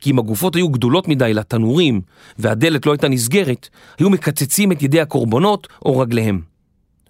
כי 0.00 0.10
אם 0.10 0.18
הגופות 0.18 0.56
היו 0.56 0.68
גדולות 0.68 1.08
מדי 1.08 1.34
לתנורים 1.34 2.00
והדלת 2.38 2.86
לא 2.86 2.92
הייתה 2.92 3.08
נסגרת, 3.08 3.68
היו 3.98 4.10
מקצצים 4.10 4.72
את 4.72 4.82
ידי 4.82 5.00
הקורבנות 5.00 5.68
או 5.84 5.98
רגליהם. 5.98 6.40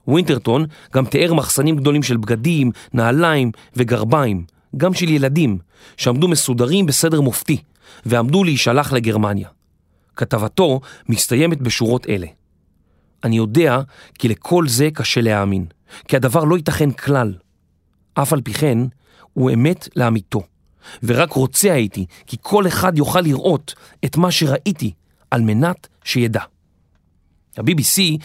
ווינטרטון 0.09 0.67
גם 0.95 1.07
תיאר 1.07 1.35
מחסנים 1.35 1.77
גדולים 1.77 2.03
של 2.03 2.17
בגדים, 2.17 2.71
נעליים 2.93 3.51
וגרביים, 3.77 4.45
גם 4.77 4.95
של 4.95 5.09
ילדים, 5.09 5.59
שעמדו 5.97 6.29
מסודרים 6.29 6.87
בסדר 6.87 7.21
מופתי, 7.21 7.63
ועמדו 8.07 8.45
להישלח 8.45 8.93
לגרמניה. 8.93 9.49
כתבתו 10.17 10.81
מסתיימת 11.09 11.63
בשורות 11.63 12.09
אלה. 12.09 12.27
אני 13.25 13.37
יודע 13.37 13.81
כי 14.19 14.29
לכל 14.29 14.69
זה 14.69 14.89
קשה 14.95 15.21
להאמין, 15.21 15.67
כי 16.09 16.17
הדבר 16.17 16.45
לא 16.45 16.57
ייתכן 16.57 16.91
כלל. 16.91 17.35
אף 18.15 18.33
על 18.33 18.41
פי 18.41 18.53
כן, 18.53 18.79
הוא 19.33 19.51
אמת 19.51 19.89
לאמיתו, 19.97 20.43
ורק 21.03 21.33
רוצה 21.33 21.73
הייתי 21.73 22.07
כי 22.27 22.37
כל 22.43 22.67
אחד 22.67 22.99
יוכל 22.99 23.21
לראות 23.21 23.75
את 24.05 24.17
מה 24.17 24.31
שראיתי 24.31 24.93
על 25.31 25.43
מנת 25.43 25.89
שידע. 26.05 26.41
ה-BBC 27.57 28.19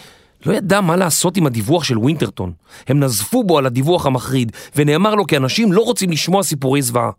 לא 0.46 0.52
ידע 0.52 0.80
מה 0.80 0.96
לעשות 0.96 1.36
עם 1.36 1.46
הדיווח 1.46 1.84
של 1.84 1.98
ווינטרטון. 1.98 2.52
הם 2.88 3.00
נזפו 3.00 3.44
בו 3.44 3.58
על 3.58 3.66
הדיווח 3.66 4.06
המחריד, 4.06 4.52
ונאמר 4.76 5.14
לו 5.14 5.26
כי 5.26 5.36
אנשים 5.36 5.72
לא 5.72 5.80
רוצים 5.80 6.10
לשמוע 6.10 6.42
סיפורי 6.42 6.82
זוועה. 6.82 7.10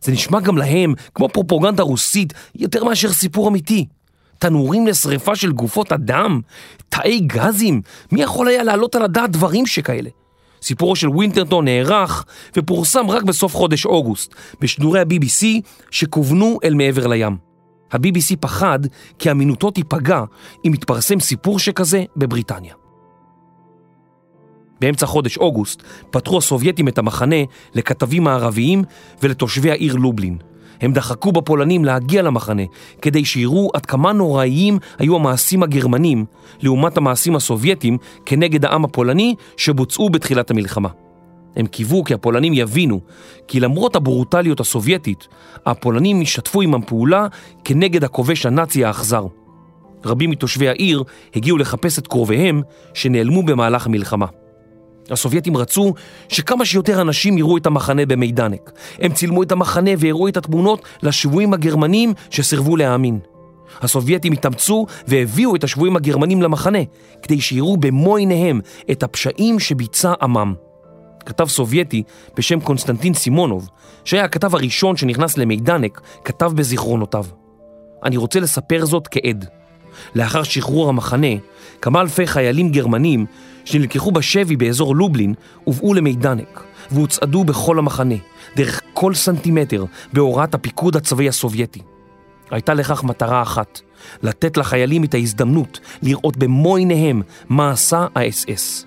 זה 0.00 0.12
נשמע 0.12 0.40
גם 0.40 0.58
להם 0.58 0.94
כמו 1.14 1.28
פרופוגנדה 1.28 1.82
רוסית 1.82 2.32
יותר 2.54 2.84
מאשר 2.84 3.12
סיפור 3.12 3.48
אמיתי. 3.48 3.86
תנורים 4.42 4.86
לשריפה 4.86 5.36
של 5.36 5.52
גופות 5.52 5.92
אדם, 5.92 6.40
תאי 6.88 7.20
גזים, 7.20 7.82
מי 8.12 8.22
יכול 8.22 8.48
היה 8.48 8.62
להעלות 8.62 8.94
על 8.94 9.02
הדעת 9.02 9.30
דברים 9.30 9.66
שכאלה? 9.66 10.10
סיפורו 10.62 10.96
של 10.96 11.08
ווינטרטון 11.08 11.64
נערך 11.64 12.24
ופורסם 12.56 13.10
רק 13.10 13.22
בסוף 13.22 13.54
חודש 13.54 13.86
אוגוסט, 13.86 14.34
בשידורי 14.60 15.00
ה-BBC 15.00 15.46
שכוונו 15.90 16.58
אל 16.64 16.74
מעבר 16.74 17.06
לים. 17.06 17.36
ה-BBC 17.92 18.36
פחד 18.40 18.78
כי 19.18 19.30
אמינותו 19.30 19.70
תיפגע 19.70 20.22
אם 20.66 20.74
יתפרסם 20.74 21.20
סיפור 21.20 21.58
שכזה 21.58 22.04
בבריטניה. 22.16 22.74
באמצע 24.80 25.06
חודש 25.06 25.38
אוגוסט 25.38 25.82
פתחו 26.10 26.38
הסובייטים 26.38 26.88
את 26.88 26.98
המחנה 26.98 27.36
לכתבים 27.74 28.26
הערביים 28.26 28.82
ולתושבי 29.22 29.70
העיר 29.70 29.96
לובלין. 29.96 30.38
הם 30.82 30.92
דחקו 30.92 31.32
בפולנים 31.32 31.84
להגיע 31.84 32.22
למחנה 32.22 32.62
כדי 33.02 33.24
שיראו 33.24 33.70
עד 33.74 33.86
כמה 33.86 34.12
נוראיים 34.12 34.78
היו 34.98 35.16
המעשים 35.16 35.62
הגרמנים 35.62 36.24
לעומת 36.62 36.96
המעשים 36.96 37.36
הסובייטים 37.36 37.98
כנגד 38.26 38.64
העם 38.64 38.84
הפולני 38.84 39.34
שבוצעו 39.56 40.10
בתחילת 40.10 40.50
המלחמה. 40.50 40.88
הם 41.56 41.66
קיוו 41.66 42.04
כי 42.04 42.14
הפולנים 42.14 42.52
יבינו 42.54 43.00
כי 43.48 43.60
למרות 43.60 43.96
הברוטליות 43.96 44.60
הסובייטית, 44.60 45.28
הפולנים 45.66 46.22
ישתפו 46.22 46.62
עמם 46.62 46.82
פעולה 46.86 47.26
כנגד 47.64 48.04
הכובש 48.04 48.46
הנאצי 48.46 48.84
האכזר. 48.84 49.26
רבים 50.04 50.30
מתושבי 50.30 50.68
העיר 50.68 51.02
הגיעו 51.36 51.58
לחפש 51.58 51.98
את 51.98 52.06
קרוביהם 52.06 52.62
שנעלמו 52.94 53.42
במהלך 53.42 53.86
המלחמה. 53.86 54.26
הסובייטים 55.10 55.56
רצו 55.56 55.94
שכמה 56.28 56.64
שיותר 56.64 57.00
אנשים 57.00 57.38
יראו 57.38 57.56
את 57.56 57.66
המחנה 57.66 58.06
במידנק. 58.06 58.72
הם 58.98 59.12
צילמו 59.12 59.42
את 59.42 59.52
המחנה 59.52 59.90
והראו 59.98 60.28
את 60.28 60.36
התמונות 60.36 60.82
לשבויים 61.02 61.54
הגרמנים 61.54 62.14
שסירבו 62.30 62.76
להאמין. 62.76 63.18
הסובייטים 63.80 64.32
התאמצו 64.32 64.86
והביאו 65.08 65.56
את 65.56 65.64
השבויים 65.64 65.96
הגרמנים 65.96 66.42
למחנה 66.42 66.78
כדי 67.22 67.40
שיראו 67.40 67.76
במו 67.76 68.16
עיניהם 68.16 68.60
את 68.90 69.02
הפשעים 69.02 69.60
שביצע 69.60 70.12
עמם. 70.22 70.54
כתב 71.26 71.48
סובייטי 71.48 72.02
בשם 72.36 72.60
קונסטנטין 72.60 73.14
סימונוב, 73.14 73.68
שהיה 74.04 74.24
הכתב 74.24 74.54
הראשון 74.54 74.96
שנכנס 74.96 75.38
למידנק, 75.38 76.00
כתב 76.24 76.52
בזיכרונותיו. 76.54 77.24
אני 78.04 78.16
רוצה 78.16 78.40
לספר 78.40 78.84
זאת 78.84 79.08
כעד. 79.10 79.46
לאחר 80.14 80.42
שחרור 80.42 80.88
המחנה, 80.88 81.26
כמה 81.82 82.00
אלפי 82.00 82.26
חיילים 82.26 82.68
גרמנים 82.68 83.26
שנלקחו 83.64 84.12
בשבי 84.12 84.56
באזור 84.56 84.96
לובלין 84.96 85.34
הובאו 85.64 85.94
למידנק 85.94 86.64
והוצעדו 86.90 87.44
בכל 87.44 87.78
המחנה, 87.78 88.14
דרך 88.56 88.80
כל 88.92 89.14
סנטימטר, 89.14 89.84
בהוראת 90.12 90.54
הפיקוד 90.54 90.96
הצבאי 90.96 91.28
הסובייטי. 91.28 91.80
הייתה 92.50 92.74
לכך 92.74 93.04
מטרה 93.04 93.42
אחת, 93.42 93.80
לתת 94.22 94.56
לחיילים 94.56 95.04
את 95.04 95.14
ההזדמנות 95.14 95.80
לראות 96.02 96.36
במו 96.36 96.76
עיניהם 96.76 97.22
מה 97.48 97.70
עשה 97.70 98.06
האס-אס. 98.14 98.86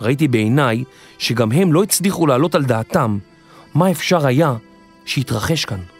ראיתי 0.00 0.28
בעיניי 0.28 0.84
שגם 1.18 1.52
הם 1.52 1.72
לא 1.72 1.82
הצליחו 1.82 2.26
להעלות 2.26 2.54
על 2.54 2.64
דעתם 2.64 3.18
מה 3.74 3.90
אפשר 3.90 4.26
היה 4.26 4.54
שיתרחש 5.04 5.64
כאן. 5.64 5.99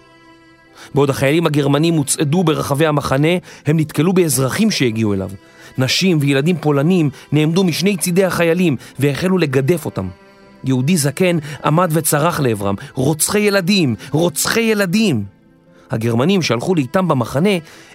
בעוד 0.95 1.11
החיילים 1.11 1.47
הגרמנים 1.47 1.95
הוצעדו 1.95 2.45
ברחבי 2.45 2.87
המחנה, 2.87 3.29
הם 3.67 3.81
נתקלו 3.81 4.13
באזרחים 4.13 4.71
שהגיעו 4.71 5.15
אליו. 5.15 5.31
נשים 5.79 6.19
וילדים 6.21 6.57
פולנים 6.57 7.11
נעמדו 7.33 7.65
משני 7.65 7.97
צידי 7.97 8.25
החיילים 8.25 8.77
והחלו 8.99 9.39
לגדף 9.39 9.85
אותם. 9.85 10.09
יהודי 10.65 10.97
זקן 10.97 11.39
עמד 11.65 11.91
וצרח 11.93 12.41
לעברם, 12.41 12.75
רוצחי 12.95 13.39
ילדים, 13.39 13.95
רוצחי 14.11 14.61
ילדים! 14.61 15.25
הגרמנים 15.91 16.43
שהלכו 16.43 16.75
לאיתם 16.75 17.09
במחנה 17.09 17.51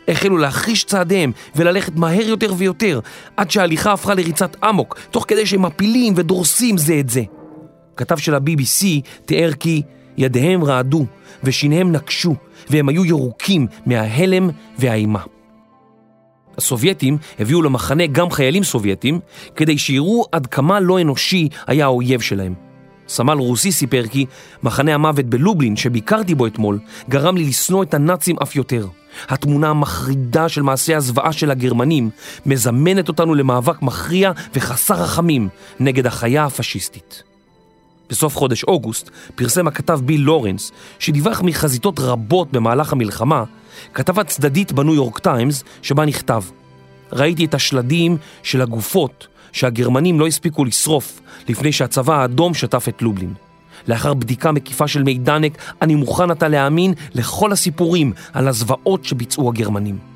החלו 0.07 0.37
להחריש 0.37 0.83
צעדיהם 0.83 1.31
וללכת 1.55 1.95
מהר 1.95 2.21
יותר 2.21 2.53
ויותר, 2.57 2.99
עד 3.37 3.51
שההליכה 3.51 3.93
הפכה 3.93 4.13
לריצת 4.13 4.55
אמוק, 4.69 4.97
תוך 5.11 5.25
כדי 5.27 5.45
שהם 5.45 5.61
מפילים 5.61 6.13
ודורסים 6.17 6.77
זה 6.77 6.99
את 6.99 7.09
זה. 7.09 7.23
כתב 7.97 8.17
של 8.17 8.35
ה-BBC 8.35 8.85
תיאר 9.25 9.51
כי 9.53 9.81
ידיהם 10.17 10.63
רעדו 10.63 11.05
ושיניהם 11.43 11.91
נקשו, 11.91 12.35
והם 12.69 12.89
היו 12.89 13.05
ירוקים 13.05 13.67
מההלם 13.85 14.49
והאימה. 14.79 15.21
הסובייטים 16.57 17.17
הביאו 17.39 17.61
למחנה 17.61 18.07
גם 18.07 18.31
חיילים 18.31 18.63
סובייטים, 18.63 19.19
כדי 19.55 19.77
שיראו 19.77 20.25
עד 20.31 20.47
כמה 20.47 20.79
לא 20.79 21.01
אנושי 21.01 21.49
היה 21.67 21.85
האויב 21.85 22.21
שלהם. 22.21 22.53
סמל 23.07 23.37
רוסי 23.37 23.71
סיפר 23.71 24.03
כי 24.07 24.25
מחנה 24.63 24.93
המוות 24.93 25.25
בלובלין 25.25 25.75
שביקרתי 25.75 26.35
בו 26.35 26.47
אתמול 26.47 26.79
גרם 27.09 27.37
לי 27.37 27.43
לשנוא 27.43 27.83
את 27.83 27.93
הנאצים 27.93 28.35
אף 28.43 28.55
יותר. 28.55 28.87
התמונה 29.29 29.69
המחרידה 29.69 30.49
של 30.49 30.61
מעשי 30.61 30.95
הזוועה 30.95 31.33
של 31.33 31.51
הגרמנים 31.51 32.09
מזמנת 32.45 33.07
אותנו 33.07 33.35
למאבק 33.35 33.81
מכריע 33.81 34.31
וחסר 34.55 34.93
רחמים 34.93 35.49
נגד 35.79 36.07
החיה 36.07 36.45
הפשיסטית. 36.45 37.34
בסוף 38.09 38.35
חודש 38.37 38.63
אוגוסט 38.63 39.09
פרסם 39.35 39.67
הכתב 39.67 39.99
ביל 40.03 40.21
לורנס, 40.21 40.71
שדיווח 40.99 41.41
מחזיתות 41.41 41.99
רבות 41.99 42.51
במהלך 42.51 42.93
המלחמה, 42.93 43.43
כתבה 43.93 44.23
צדדית 44.23 44.71
בניו 44.71 44.95
יורק 44.95 45.19
טיימס 45.19 45.63
שבה 45.81 46.05
נכתב 46.05 46.43
ראיתי 47.13 47.45
את 47.45 47.53
השלדים 47.53 48.17
של 48.43 48.61
הגופות 48.61 49.27
שהגרמנים 49.51 50.19
לא 50.19 50.27
הספיקו 50.27 50.65
לשרוף 50.65 51.21
לפני 51.49 51.71
שהצבא 51.71 52.21
האדום 52.21 52.53
שטף 52.53 52.89
את 52.89 53.01
לובלין. 53.01 53.33
לאחר 53.87 54.13
בדיקה 54.13 54.51
מקיפה 54.51 54.87
של 54.87 55.03
מידנק, 55.03 55.57
אני 55.81 55.95
מוכן 55.95 56.31
עתה 56.31 56.47
להאמין 56.47 56.93
לכל 57.13 57.51
הסיפורים 57.51 58.13
על 58.33 58.47
הזוועות 58.47 59.05
שביצעו 59.05 59.49
הגרמנים. 59.49 60.14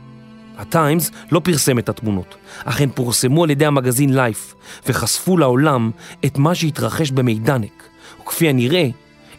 הטיימס 0.59 1.11
לא 1.31 1.39
פרסם 1.39 1.79
את 1.79 1.89
התמונות, 1.89 2.35
אך 2.65 2.81
הן 2.81 2.89
פורסמו 2.95 3.43
על 3.43 3.49
ידי 3.49 3.65
המגזין 3.65 4.13
לייף, 4.13 4.55
וחשפו 4.87 5.37
לעולם 5.37 5.91
את 6.25 6.37
מה 6.37 6.55
שהתרחש 6.55 7.11
במידנק, 7.11 7.83
וכפי 8.21 8.49
הנראה, 8.49 8.87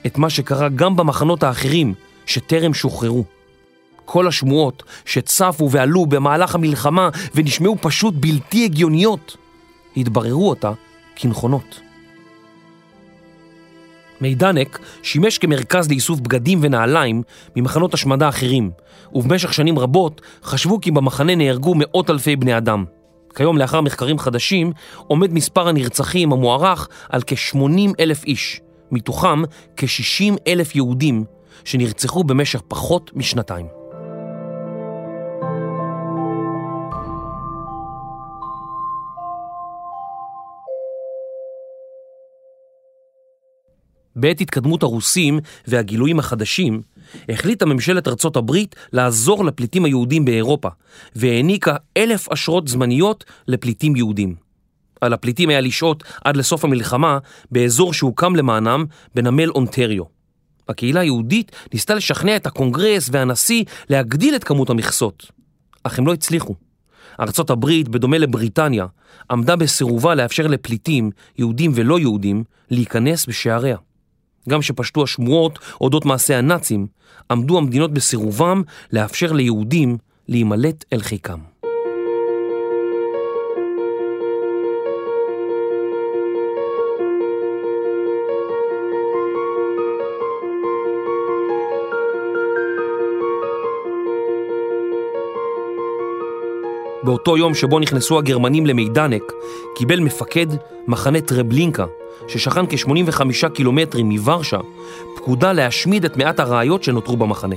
את 0.07 0.19
מה 0.19 0.31
שקרה 0.31 0.69
גם 0.69 0.97
במחנות 0.97 1.43
האחרים 1.43 1.95
שטרם 2.27 2.75
שוחררו. 2.75 3.25
כל 4.05 4.29
השמועות 4.29 4.83
שצפו 5.05 5.71
ועלו 5.71 6.07
במהלך 6.07 6.55
המלחמה 6.55 7.09
ונשמעו 7.35 7.77
פשוט 7.81 8.15
בלתי 8.17 8.65
הגיוניות, 8.65 9.37
התבררו 9.97 10.49
אותה 10.49 10.73
כנכונות. 11.17 11.81
מידנק 14.21 14.79
שימש 15.03 15.39
כמרכז 15.39 15.89
לאיסוף 15.89 16.21
בגדים 16.21 16.59
ונעליים 16.63 17.23
ממחנות 17.57 17.95
השמדה 17.95 18.29
אחרים, 18.29 18.71
ובמשך 19.13 19.55
שנים 19.55 19.79
רבות 19.79 20.21
חשבו 20.43 20.81
כי 20.81 20.91
במחנה 20.91 21.35
נהרגו 21.35 21.75
מאות 21.77 22.11
אלפי 22.11 22.37
בני 22.37 22.57
אדם. 22.57 22.85
כיום 23.35 23.59
לאחר 23.59 23.81
מחקרים 23.81 24.19
חדשים 24.19 24.73
עומד 25.07 25.33
מספר 25.33 25.69
הנרצחים 25.69 26.33
המוערך 26.33 26.89
על 27.09 27.23
כ-80 27.27 27.93
אלף 28.01 28.25
איש, 28.25 28.61
מתוכם 28.91 29.43
כ-60 29.77 30.35
אלף 30.47 30.77
יהודים 30.77 31.25
שנרצחו 31.65 32.25
במשך 32.25 32.63
פחות 32.69 33.11
משנתיים. 33.15 33.80
בעת 44.17 44.41
התקדמות 44.41 44.83
הרוסים 44.83 45.41
והגילויים 45.67 46.19
החדשים, 46.19 46.83
החליטה 47.29 47.67
ממשלת 47.67 48.09
ארצות 48.09 48.37
הברית 48.37 48.77
לעזור 48.93 49.45
לפליטים 49.45 49.85
היהודים 49.85 50.25
באירופה, 50.25 50.69
והעניקה 51.17 51.77
אלף 51.97 52.29
אשרות 52.29 52.69
זמניות 52.69 53.25
לפליטים 53.49 53.97
יהודים. 53.97 54.35
על 55.01 55.13
הפליטים 55.13 55.49
היה 55.49 55.61
לשהות 55.61 56.05
עד 56.25 56.37
לסוף 56.37 56.65
המלחמה 56.65 57.19
באזור 57.51 57.93
שהוקם 57.93 58.37
למענם 58.37 58.85
בנמל 59.15 59.51
אונטריו. 59.51 60.05
הקהילה 60.69 61.01
היהודית 61.01 61.53
ניסתה 61.73 61.95
לשכנע 61.95 62.37
את 62.37 62.47
הקונגרס 62.47 63.09
והנשיא 63.13 63.65
להגדיל 63.91 64.37
את 64.37 64.45
כמות 64.45 64.71
המכסות, 64.71 65.27
אך 65.83 65.99
הם 65.99 66.07
לא 66.07 66.13
הצליחו. 66.13 66.55
ארצות 67.21 67.51
הברית, 67.51 67.89
בדומה 67.89 68.19
לבריטניה, 68.19 68.87
עמדה 69.31 69.57
בסירובה 69.57 70.15
לאפשר 70.15 70.47
לפליטים, 70.47 71.11
יהודים 71.39 71.73
ולא 71.75 71.99
יהודים, 71.99 72.45
להיכנס 72.71 73.27
בשעריה. 73.27 73.77
גם 74.49 74.63
שפשטו 74.63 75.03
השמועות 75.03 75.59
אודות 75.81 76.05
מעשי 76.05 76.35
הנאצים, 76.35 76.87
עמדו 77.31 77.59
המדינות 77.59 77.93
בסירובם 77.93 78.63
לאפשר 78.93 79.33
ליהודים 79.33 79.99
להימלט 80.29 80.85
אל 80.93 81.01
חיקם. 81.01 81.50
באותו 97.03 97.37
יום 97.37 97.55
שבו 97.55 97.79
נכנסו 97.79 98.19
הגרמנים 98.19 98.67
למידנק, 98.67 99.33
קיבל 99.75 100.01
מפקד 100.01 100.47
מחנה 100.87 101.21
טרבלינקה, 101.21 101.85
ששכן 102.29 102.67
כ-85 102.67 103.49
קילומטרים 103.55 104.09
מוורשה, 104.09 104.59
פקודה 105.17 105.53
להשמיד 105.53 106.05
את 106.05 106.17
מעט 106.17 106.41
הראיות 106.41 106.85
שנותרו 106.85 107.17
במחנה. 107.17 107.57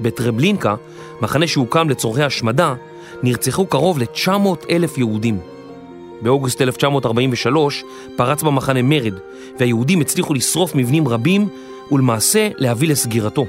בטרבלינקה, 0.00 0.74
מחנה 1.20 1.46
שהוקם 1.46 1.88
לצורכי 1.88 2.22
השמדה, 2.22 2.74
נרצחו 3.22 3.66
קרוב 3.66 3.98
ל-900 3.98 4.70
אלף 4.70 4.98
יהודים. 4.98 5.38
באוגוסט 6.22 6.62
1943 6.62 7.84
פרץ 8.16 8.42
במחנה 8.42 8.82
מרד, 8.82 9.14
והיהודים 9.58 10.00
הצליחו 10.00 10.34
לשרוף 10.34 10.74
מבנים 10.74 11.08
רבים 11.08 11.48
ולמעשה 11.92 12.48
להביא 12.56 12.88
לסגירתו. 12.88 13.46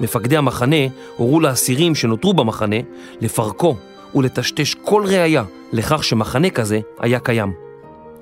מפקדי 0.00 0.36
המחנה 0.36 0.76
הורו 1.16 1.40
לאסירים 1.40 1.94
שנותרו 1.94 2.34
במחנה 2.34 2.76
לפרקו 3.20 3.76
ולטשטש 4.14 4.74
כל 4.74 5.04
ראייה 5.06 5.44
לכך 5.72 6.04
שמחנה 6.04 6.50
כזה 6.50 6.80
היה 7.00 7.18
קיים. 7.20 7.52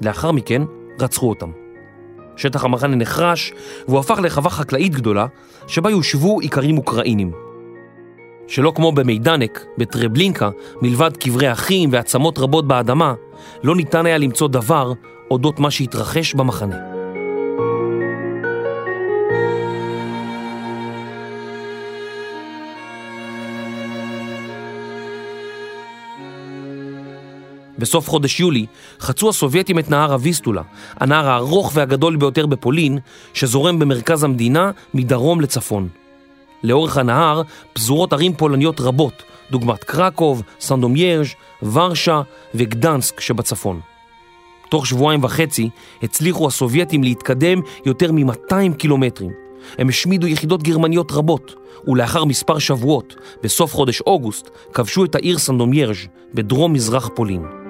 לאחר 0.01 0.33
מכן 0.33 0.63
רצחו 1.01 1.29
אותם. 1.29 1.51
שטח 2.37 2.65
המחנה 2.65 2.97
נחרש 2.97 3.53
והוא 3.89 3.99
הפך 3.99 4.19
לחווה 4.23 4.51
חקלאית 4.51 4.95
גדולה 4.95 5.27
שבה 5.67 5.91
יושבו 5.91 6.41
איכרים 6.41 6.79
אוקראינים. 6.79 7.33
שלא 8.47 8.73
כמו 8.77 8.93
במידנק, 8.93 9.65
בטרבלינקה, 9.79 10.51
מלבד 10.83 11.17
קברי 11.17 11.53
אחים 11.53 11.89
ועצמות 11.93 12.39
רבות 12.39 12.69
באדמה, 12.69 13.15
לא 13.63 13.77
ניתן 13.77 14.07
היה 14.07 14.19
למצוא 14.19 14.49
דבר 14.49 14.93
אודות 15.31 15.59
מה 15.59 15.71
שהתרחש 15.71 16.35
במחנה. 16.35 16.92
בסוף 27.83 28.09
חודש 28.09 28.41
יולי 28.41 28.67
חצו 29.01 29.29
הסובייטים 29.29 29.79
את 29.79 29.91
נהר 29.91 30.13
הוויסטולה, 30.13 30.63
הנהר 30.97 31.29
הארוך 31.29 31.73
והגדול 31.75 32.17
ביותר 32.17 32.47
בפולין, 32.47 32.99
שזורם 33.35 33.79
במרכז 33.79 34.25
המדינה 34.25 34.71
מדרום 34.95 35.41
לצפון. 35.41 35.89
לאורך 36.63 36.97
הנהר 36.97 37.43
פזורות 37.73 38.13
ערים 38.13 38.35
פולניות 38.35 38.81
רבות, 38.81 39.23
דוגמת 39.51 39.85
קרקוב, 39.85 40.43
סנדומיירז', 40.61 41.27
ורשה 41.63 42.23
וגדנסק 42.55 43.21
שבצפון. 43.21 43.81
תוך 44.71 44.87
שבועיים 44.87 45.25
וחצי 45.25 45.71
הצליחו 46.03 46.47
הסובייטים 46.47 47.05
להתקדם 47.05 47.61
יותר 47.87 48.13
מ-200 48.13 48.75
קילומטרים. 48.79 49.31
הם 49.79 49.89
השמידו 49.89 50.27
יחידות 50.27 50.63
גרמניות 50.63 51.13
רבות, 51.13 51.55
ולאחר 51.87 52.25
מספר 52.25 52.59
שבועות, 52.59 53.15
בסוף 53.43 53.75
חודש 53.75 54.01
אוגוסט, 54.01 54.51
כבשו 54.73 55.05
את 55.05 55.15
העיר 55.15 55.39
סנדומיירז' 55.39 56.07
בדרום 56.35 56.73
מזרח 56.73 57.11
פולין. 57.15 57.62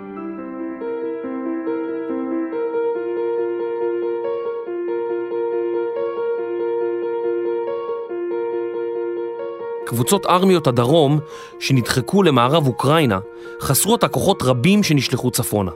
קבוצות 9.87 10.26
ארמיות 10.26 10.66
הדרום 10.66 11.20
שנדחקו 11.61 12.22
למערב 12.22 12.66
אוקראינה 12.66 13.18
חסרו 13.61 13.95
את 13.95 14.05
הכוחות 14.05 14.43
רבים 14.43 14.83
שנשלחו 14.83 15.30
צפונה. 15.30 15.70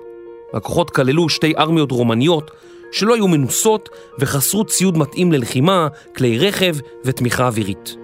הכוחות 0.54 0.90
כללו 0.90 1.28
שתי 1.28 1.56
ארמיות 1.58 1.92
רומניות 1.92 2.50
שלא 2.92 3.14
היו 3.14 3.28
מנוסות 3.28 3.88
וחסרו 4.18 4.64
ציוד 4.64 4.98
מתאים 4.98 5.32
ללחימה, 5.32 5.88
כלי 6.16 6.38
רכב 6.38 6.76
ותמיכה 7.04 7.46
אווירית. 7.46 7.96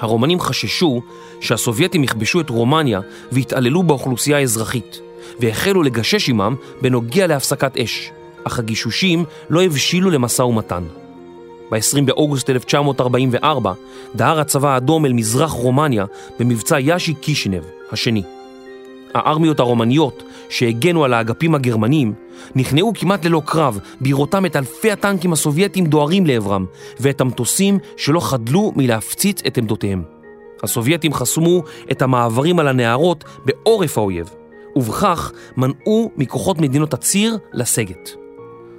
הרומנים 0.00 0.40
חששו 0.40 1.00
שהסובייטים 1.40 2.04
יכבשו 2.04 2.40
את 2.40 2.50
רומניה 2.50 3.00
והתעללו 3.32 3.82
באוכלוסייה 3.82 4.38
האזרחית, 4.38 5.00
והחלו 5.40 5.82
לגשש 5.82 6.28
עמם 6.28 6.54
בנוגע 6.82 7.26
להפסקת 7.26 7.76
אש, 7.76 8.10
אך 8.44 8.58
הגישושים 8.58 9.24
לא 9.50 9.62
הבשילו 9.62 10.10
למשא 10.10 10.42
ומתן. 10.42 10.82
ב-20 11.70 12.02
באוגוסט 12.04 12.50
1944 12.50 13.72
דהר 14.16 14.40
הצבא 14.40 14.68
האדום 14.68 15.06
אל 15.06 15.12
מזרח 15.12 15.50
רומניה 15.50 16.04
במבצע 16.38 16.80
יאשי 16.80 17.14
קישינב 17.14 17.62
השני. 17.92 18.22
הארמיות 19.14 19.60
הרומניות 19.60 20.22
שהגנו 20.48 21.04
על 21.04 21.14
האגפים 21.14 21.54
הגרמנים 21.54 22.12
נכנעו 22.54 22.92
כמעט 22.94 23.24
ללא 23.24 23.42
קרב 23.44 23.78
בראותם 24.00 24.46
את 24.46 24.56
אלפי 24.56 24.92
הטנקים 24.92 25.32
הסובייטים 25.32 25.86
דוהרים 25.86 26.26
לעברם 26.26 26.66
ואת 27.00 27.20
המטוסים 27.20 27.78
שלא 27.96 28.20
חדלו 28.20 28.72
מלהפציץ 28.76 29.42
את 29.46 29.58
עמדותיהם. 29.58 30.02
הסובייטים 30.62 31.14
חסמו 31.14 31.62
את 31.90 32.02
המעברים 32.02 32.58
על 32.58 32.68
הנהרות 32.68 33.24
בעורף 33.44 33.98
האויב 33.98 34.30
ובכך 34.76 35.32
מנעו 35.56 36.10
מכוחות 36.16 36.58
מדינות 36.60 36.94
הציר 36.94 37.38
לסגת. 37.52 38.10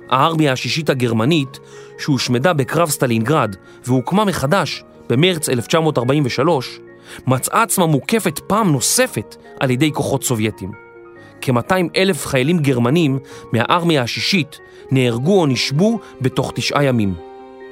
הארמיה 0.09 0.51
השישית 0.51 0.89
הגרמנית, 0.89 1.59
שהושמדה 1.97 2.53
בקרב 2.53 2.89
סטלינגרד 2.89 3.55
והוקמה 3.85 4.25
מחדש 4.25 4.83
במרץ 5.09 5.49
1943, 5.49 6.79
מצאה 7.27 7.63
עצמה 7.63 7.85
מוקפת 7.85 8.39
פעם 8.39 8.71
נוספת 8.71 9.35
על 9.59 9.71
ידי 9.71 9.91
כוחות 9.93 10.23
סובייטים. 10.23 10.71
כ-200 11.41 11.73
אלף 11.95 12.25
חיילים 12.25 12.59
גרמנים 12.59 13.19
מהארמיה 13.51 14.01
השישית 14.01 14.59
נהרגו 14.91 15.41
או 15.41 15.45
נשבו 15.45 15.99
בתוך 16.21 16.51
תשעה 16.55 16.83
ימים. 16.83 17.13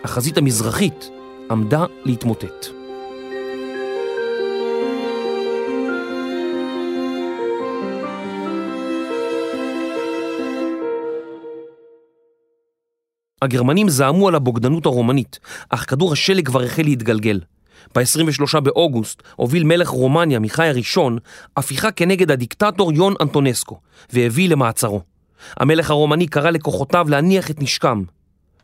החזית 0.03 0.37
המזרחית 0.37 1.09
עמדה 1.51 1.85
להתמוטט. 2.03 2.74
הגרמנים 13.45 13.89
זעמו 13.89 14.27
על 14.27 14.35
הבוגדנות 14.35 14.85
הרומנית, 14.85 15.39
אך 15.69 15.89
כדור 15.89 16.13
השלג 16.13 16.45
כבר 16.45 16.63
החל 16.63 16.83
להתגלגל. 16.83 17.39
ב-23 17.95 18.59
באוגוסט 18.59 19.23
הוביל 19.35 19.63
מלך 19.63 19.87
רומניה, 19.87 20.39
מיכאי 20.39 20.67
הראשון, 20.67 21.17
הפיכה 21.57 21.91
כנגד 21.91 22.31
הדיקטטור 22.31 22.93
יון 22.93 23.13
אנטונסקו, 23.21 23.79
והביא 24.13 24.49
למעצרו. 24.49 25.01
המלך 25.57 25.89
הרומני 25.89 26.27
קרא 26.27 26.49
לכוחותיו 26.49 27.05
להניח 27.09 27.51
את 27.51 27.61
נשקם. 27.61 28.03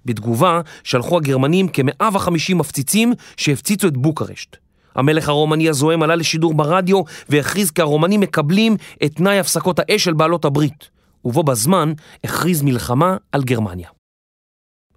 בתגובה 0.06 0.62
שלחו 0.84 1.18
הגרמנים 1.18 1.68
כ-150 1.74 2.56
מפציצים 2.56 3.14
שהפציצו 3.38 3.88
את 3.88 3.98
בוקרשט. 3.98 4.58
המלך 4.96 5.30
הרומני 5.30 5.70
הזוהם 5.70 6.04
עלה 6.04 6.16
לשידור 6.16 6.54
ברדיו 6.54 7.02
והכריז 7.30 7.72
כי 7.72 7.82
הרומנים 7.82 8.20
מקבלים 8.20 8.76
את 9.04 9.12
תנאי 9.16 9.40
הפסקות 9.40 9.80
האש 9.80 10.04
של 10.04 10.14
בעלות 10.14 10.46
הברית, 10.46 10.90
ובו 11.26 11.44
בזמן 11.44 11.94
הכריז 12.24 12.62
מלחמה 12.62 13.18
על 13.32 13.44
גרמניה. 13.44 14.01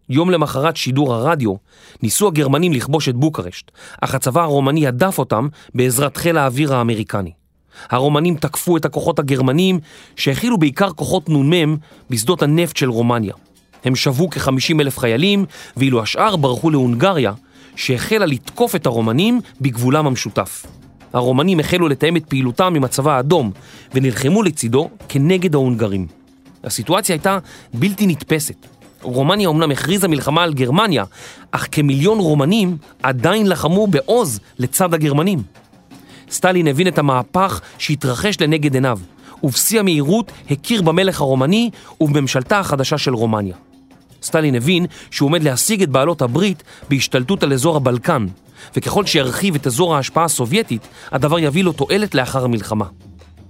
יום 0.09 0.31
למחרת 0.31 0.77
שידור 0.77 1.15
הרדיו, 1.15 1.55
ניסו 2.03 2.29
הגרמנים 2.29 2.73
לכבוש 2.73 3.09
את 3.09 3.15
בוקרשט, 3.15 3.71
אך 4.01 4.15
הצבא 4.15 4.43
הרומני 4.43 4.87
הדף 4.87 5.19
אותם 5.19 5.49
בעזרת 5.75 6.17
חיל 6.17 6.39
האוויר 6.39 6.75
האמריקני. 6.75 7.33
הרומנים 7.91 8.37
תקפו 8.37 8.77
את 8.77 8.85
הכוחות 8.85 9.19
הגרמנים, 9.19 9.81
שהכילו 10.17 10.59
בעיקר 10.59 10.91
כוחות 10.91 11.29
נ"מ 11.29 11.77
בשדות 12.11 12.43
הנפט 12.43 12.77
של 12.77 12.91
רומניה. 12.91 13.35
הם 13.85 13.97
שבו 13.97 14.31
כ-50 14.31 14.81
אלף 14.81 14.99
חיילים, 14.99 15.45
ואילו 15.77 16.03
השאר 16.03 16.37
ברחו 16.37 16.71
להונגריה, 16.71 17.33
שהחלה 17.77 18.27
לתקוף 18.27 18.75
את 18.75 18.87
הרומנים 18.87 19.41
בגבולם 19.61 20.07
המשותף. 20.07 20.67
הרומנים 21.13 21.61
החלו 21.61 21.89
לתאם 21.89 22.17
את 22.17 22.25
פעילותם 22.29 22.73
עם 22.77 22.85
הצבא 22.85 23.17
האדום, 23.17 23.51
ונלחמו 23.95 24.43
לצידו 24.43 24.91
כנגד 25.09 25.55
ההונגרים. 25.55 26.07
הסיטואציה 26.65 27.15
הייתה 27.15 27.39
בלתי 27.75 28.07
נתפסת. 28.07 28.67
רומניה 29.05 29.49
אומנם 29.49 29.71
הכריזה 29.71 30.09
מלחמה 30.09 30.43
על 30.43 30.55
גרמניה, 30.55 31.05
אך 31.51 31.69
כמיליון 31.73 32.19
רומנים 32.19 32.77
עדיין 33.03 33.47
לחמו 33.47 33.87
בעוז 33.87 34.41
לצד 34.59 34.95
הגרמנים. 34.95 35.43
סטלין 36.31 36.67
הבין 36.67 36.89
את 36.89 36.99
המהפך 36.99 37.61
שהתרחש 37.79 38.41
לנגד 38.41 38.75
עיניו, 38.75 38.99
ובשיא 39.43 39.81
המהירות 39.81 40.33
הכיר 40.51 40.83
במלך 40.83 41.21
הרומני 41.21 41.71
ובממשלתה 42.01 42.59
החדשה 42.59 42.99
של 42.99 43.15
רומניה. 43.15 43.57
סטלין 44.23 44.55
הבין 44.55 44.87
שהוא 45.11 45.27
עומד 45.27 45.43
להשיג 45.43 45.83
את 45.83 45.89
בעלות 45.89 46.23
הברית 46.23 46.63
בהשתלטות 46.89 47.43
על 47.43 47.53
אזור 47.53 47.77
הבלקן, 47.77 48.27
וככל 48.77 49.07
שירחיב 49.07 49.55
את 49.55 49.67
אזור 49.67 49.97
ההשפעה 49.97 50.25
הסובייטית, 50.25 50.89
הדבר 51.13 51.39
יביא 51.39 51.65
לו 51.65 51.73
תועלת 51.73 52.15
לאחר 52.15 52.45
המלחמה. 52.45 52.85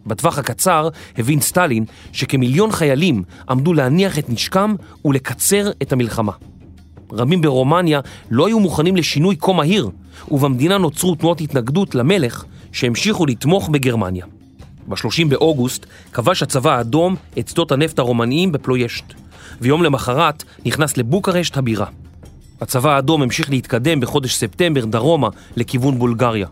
בטווח 0.06 0.38
הקצר 0.38 0.88
הבין 1.18 1.40
סטלין 1.40 1.84
שכמיליון 2.12 2.72
חיילים 2.72 3.22
עמדו 3.48 3.72
להניח 3.72 4.18
את 4.18 4.30
נשקם 4.30 4.74
ולקצר 5.04 5.70
את 5.82 5.92
המלחמה. 5.92 6.32
רבים 7.12 7.40
ברומניה 7.40 8.00
לא 8.30 8.46
היו 8.46 8.60
מוכנים 8.60 8.96
לשינוי 8.96 9.36
כה 9.40 9.52
מהיר, 9.52 9.90
ובמדינה 10.30 10.78
נוצרו 10.78 11.14
תנועות 11.14 11.40
התנגדות 11.40 11.94
למלך 11.94 12.44
שהמשיכו 12.72 13.26
לתמוך 13.26 13.68
בגרמניה. 13.68 14.26
ב-30 14.88 15.28
באוגוסט 15.28 15.86
כבש 16.12 16.42
הצבא 16.42 16.76
האדום 16.76 17.16
את 17.38 17.48
שדות 17.48 17.72
הנפט 17.72 17.98
הרומניים 17.98 18.52
בפלוישט, 18.52 19.04
ויום 19.60 19.82
למחרת 19.82 20.44
נכנס 20.66 20.96
לבוקרשט 20.96 21.56
הבירה. 21.56 21.86
הצבא 22.60 22.94
האדום 22.94 23.22
המשיך 23.22 23.50
להתקדם 23.50 24.00
בחודש 24.00 24.34
ספטמבר 24.34 24.84
דרומה 24.84 25.28
לכיוון 25.56 25.98
בולגריה. 25.98 26.46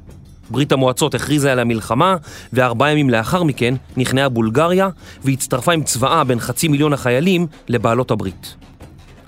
ברית 0.50 0.72
המועצות 0.72 1.14
הכריזה 1.14 1.52
על 1.52 1.58
המלחמה, 1.58 2.16
וארבעה 2.52 2.92
ימים 2.92 3.10
לאחר 3.10 3.42
מכן 3.42 3.74
נכנעה 3.96 4.28
בולגריה 4.28 4.88
והצטרפה 5.24 5.72
עם 5.72 5.82
צבאה 5.82 6.24
בין 6.24 6.40
חצי 6.40 6.68
מיליון 6.68 6.92
החיילים 6.92 7.46
לבעלות 7.68 8.10
הברית. 8.10 8.54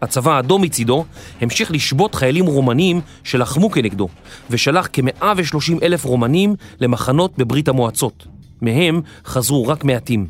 הצבא 0.03 0.37
האדום 0.37 0.63
מצידו 0.63 1.05
המשיך 1.41 1.71
לשבות 1.71 2.15
חיילים 2.15 2.47
רומנים 2.47 3.01
שלחמו 3.25 3.71
כנגדו, 3.71 4.09
ושלח 4.51 4.89
כ-130 4.93 5.83
אלף 5.83 6.05
רומנים 6.05 6.55
למחנות 6.81 7.39
בברית 7.39 7.69
המועצות. 7.69 8.27
מהם 8.63 9.01
חזרו 9.27 9.67
רק 9.67 9.85
מעטים. 9.85 10.27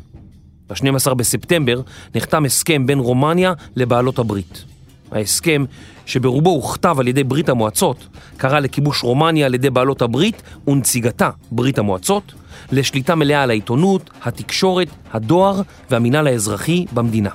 ב-12 0.69 1.13
בספטמבר 1.13 1.81
נחתם 2.15 2.45
הסכם 2.45 2.85
בין 2.85 2.99
רומניה 2.99 3.53
לבעלות 3.75 4.19
הברית. 4.19 4.74
ההסכם, 5.11 5.65
שברובו 6.05 6.49
הוכתב 6.49 6.95
על 6.99 7.07
ידי 7.07 7.23
ברית 7.23 7.49
המועצות, 7.49 8.07
קרא 8.37 8.59
לכיבוש 8.59 9.03
רומניה 9.03 9.45
על 9.45 9.53
ידי 9.53 9.69
בעלות 9.69 10.01
הברית 10.01 10.41
ונציגתה, 10.67 11.29
ברית 11.51 11.77
המועצות, 11.77 12.33
לשליטה 12.71 13.15
מלאה 13.15 13.43
על 13.43 13.49
העיתונות, 13.49 14.09
התקשורת, 14.23 14.87
הדואר 15.13 15.61
והמינהל 15.89 16.27
האזרחי 16.27 16.85
במדינה. 16.93 17.29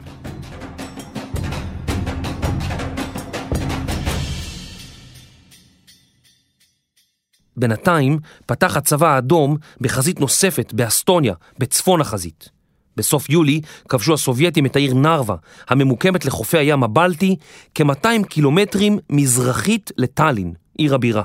בינתיים 7.56 8.18
פתח 8.46 8.76
הצבא 8.76 9.14
האדום 9.14 9.56
בחזית 9.80 10.20
נוספת 10.20 10.72
באסטוניה, 10.72 11.34
בצפון 11.58 12.00
החזית. 12.00 12.59
בסוף 13.00 13.30
יולי 13.30 13.60
כבשו 13.88 14.14
הסובייטים 14.14 14.66
את 14.66 14.76
העיר 14.76 14.94
נרווה, 14.94 15.36
הממוקמת 15.68 16.24
לחופי 16.24 16.58
הים 16.58 16.82
הבלטי, 16.82 17.36
כ-200 17.74 18.26
קילומטרים 18.28 18.98
מזרחית 19.10 19.90
לטאלין, 19.98 20.52
עיר 20.78 20.94
הבירה. 20.94 21.22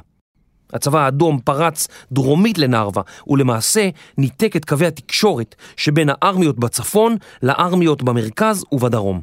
הצבא 0.73 0.99
האדום 0.99 1.39
פרץ 1.39 1.88
דרומית 2.11 2.57
לנרווה, 2.57 3.03
ולמעשה 3.28 3.89
ניתק 4.17 4.55
את 4.55 4.65
קווי 4.65 4.88
התקשורת 4.88 5.55
שבין 5.78 6.09
הארמיות 6.11 6.59
בצפון 6.59 7.15
לארמיות 7.43 8.03
במרכז 8.03 8.65
ובדרום. 8.71 9.21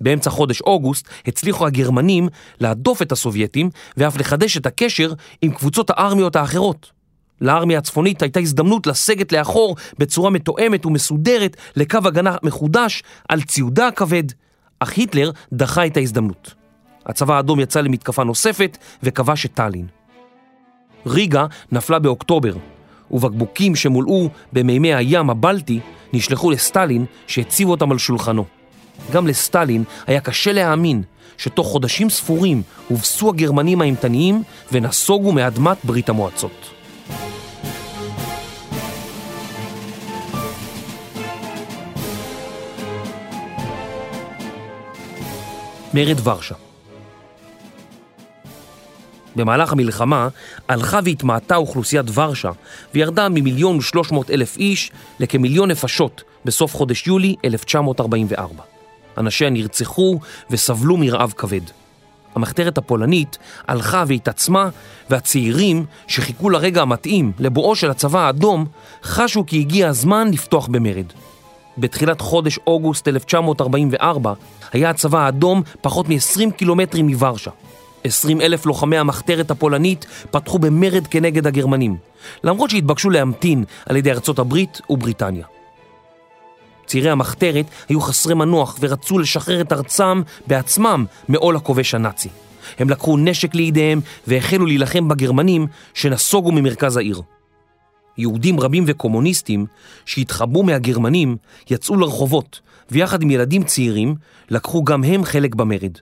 באמצע 0.00 0.30
חודש 0.30 0.60
אוגוסט 0.60 1.08
הצליחו 1.26 1.66
הגרמנים 1.66 2.28
להדוף 2.60 3.02
את 3.02 3.12
הסובייטים 3.12 3.70
ואף 3.96 4.16
לחדש 4.16 4.56
את 4.56 4.66
הקשר 4.66 5.12
עם 5.42 5.50
קבוצות 5.50 5.90
הארמיות 5.90 6.36
האחרות. 6.36 6.97
לארמיה 7.40 7.78
הצפונית 7.78 8.22
הייתה 8.22 8.40
הזדמנות 8.40 8.86
לסגת 8.86 9.32
לאחור 9.32 9.76
בצורה 9.98 10.30
מתואמת 10.30 10.86
ומסודרת 10.86 11.56
לקו 11.76 11.98
הגנה 12.04 12.36
מחודש 12.42 13.02
על 13.28 13.42
ציודה 13.42 13.88
הכבד, 13.88 14.24
אך 14.78 14.96
היטלר 14.96 15.30
דחה 15.52 15.86
את 15.86 15.96
ההזדמנות. 15.96 16.54
הצבא 17.06 17.36
האדום 17.36 17.60
יצא 17.60 17.80
למתקפה 17.80 18.24
נוספת 18.24 18.78
וכבש 19.02 19.46
את 19.46 19.54
טאלין. 19.54 19.86
ריגה 21.06 21.46
נפלה 21.72 21.98
באוקטובר, 21.98 22.52
ובקבוקים 23.10 23.76
שמולאו 23.76 24.28
במימי 24.52 24.94
הים 24.94 25.30
הבלטי 25.30 25.80
נשלחו 26.12 26.50
לסטלין 26.50 27.04
שהציבו 27.26 27.70
אותם 27.70 27.92
על 27.92 27.98
שולחנו. 27.98 28.44
גם 29.12 29.26
לסטלין 29.26 29.84
היה 30.06 30.20
קשה 30.20 30.52
להאמין 30.52 31.02
שתוך 31.38 31.66
חודשים 31.66 32.10
ספורים 32.10 32.62
הובסו 32.88 33.28
הגרמנים 33.28 33.80
האימתניים 33.80 34.42
ונסוגו 34.72 35.32
מאדמת 35.32 35.76
ברית 35.84 36.08
המועצות. 36.08 36.77
מרד 45.94 46.26
ורשה 46.26 46.54
במהלך 49.36 49.72
המלחמה 49.72 50.28
הלכה 50.68 51.00
והתמעטה 51.04 51.56
אוכלוסיית 51.56 52.06
ורשה 52.14 52.50
וירדה 52.94 53.28
ממיליון 53.28 53.76
ושלוש 53.76 54.12
מאות 54.12 54.30
אלף 54.30 54.56
איש 54.56 54.90
לכמיליון 55.20 55.70
נפשות 55.70 56.22
בסוף 56.44 56.74
חודש 56.74 57.06
יולי 57.06 57.34
1944. 57.44 58.62
אנשיה 59.18 59.50
נרצחו 59.50 60.18
וסבלו 60.50 60.96
מרעב 60.96 61.32
כבד. 61.36 61.60
המחתרת 62.34 62.78
הפולנית 62.78 63.38
הלכה 63.68 64.04
והתעצמה 64.06 64.68
והצעירים 65.10 65.84
שחיכו 66.06 66.50
לרגע 66.50 66.82
המתאים 66.82 67.32
לבואו 67.38 67.76
של 67.76 67.90
הצבא 67.90 68.26
האדום 68.26 68.66
חשו 69.02 69.46
כי 69.46 69.60
הגיע 69.60 69.88
הזמן 69.88 70.30
לפתוח 70.32 70.66
במרד. 70.66 71.06
בתחילת 71.78 72.20
חודש 72.20 72.58
אוגוסט 72.66 73.08
1944 73.08 74.32
היה 74.72 74.90
הצבא 74.90 75.18
האדום 75.18 75.62
פחות 75.80 76.08
מ-20 76.08 76.50
קילומטרים 76.56 77.06
מוורשה. 77.06 77.50
20 78.04 78.40
אלף 78.40 78.66
לוחמי 78.66 78.98
המחתרת 78.98 79.50
הפולנית 79.50 80.06
פתחו 80.30 80.58
במרד 80.58 81.06
כנגד 81.06 81.46
הגרמנים, 81.46 81.96
למרות 82.44 82.70
שהתבקשו 82.70 83.10
להמתין 83.10 83.64
על 83.86 83.96
ידי 83.96 84.10
ארצות 84.10 84.38
הברית 84.38 84.80
ובריטניה. 84.90 85.57
צעירי 86.88 87.10
המחתרת 87.10 87.66
היו 87.88 88.00
חסרי 88.00 88.34
מנוח 88.34 88.78
ורצו 88.80 89.18
לשחרר 89.18 89.60
את 89.60 89.72
ארצם 89.72 90.22
בעצמם 90.46 91.04
מעול 91.28 91.56
הכובש 91.56 91.94
הנאצי. 91.94 92.28
הם 92.78 92.90
לקחו 92.90 93.16
נשק 93.16 93.54
לידיהם 93.54 94.00
והחלו 94.26 94.66
להילחם 94.66 95.08
בגרמנים 95.08 95.66
שנסוגו 95.94 96.52
ממרכז 96.52 96.96
העיר. 96.96 97.22
יהודים 98.18 98.60
רבים 98.60 98.84
וקומוניסטים 98.86 99.66
שהתחבאו 100.06 100.62
מהגרמנים 100.62 101.36
יצאו 101.70 101.96
לרחובות 101.96 102.60
ויחד 102.90 103.22
עם 103.22 103.30
ילדים 103.30 103.64
צעירים 103.64 104.14
לקחו 104.50 104.84
גם 104.84 105.04
הם 105.04 105.24
חלק 105.24 105.54
במרד. 105.54 105.98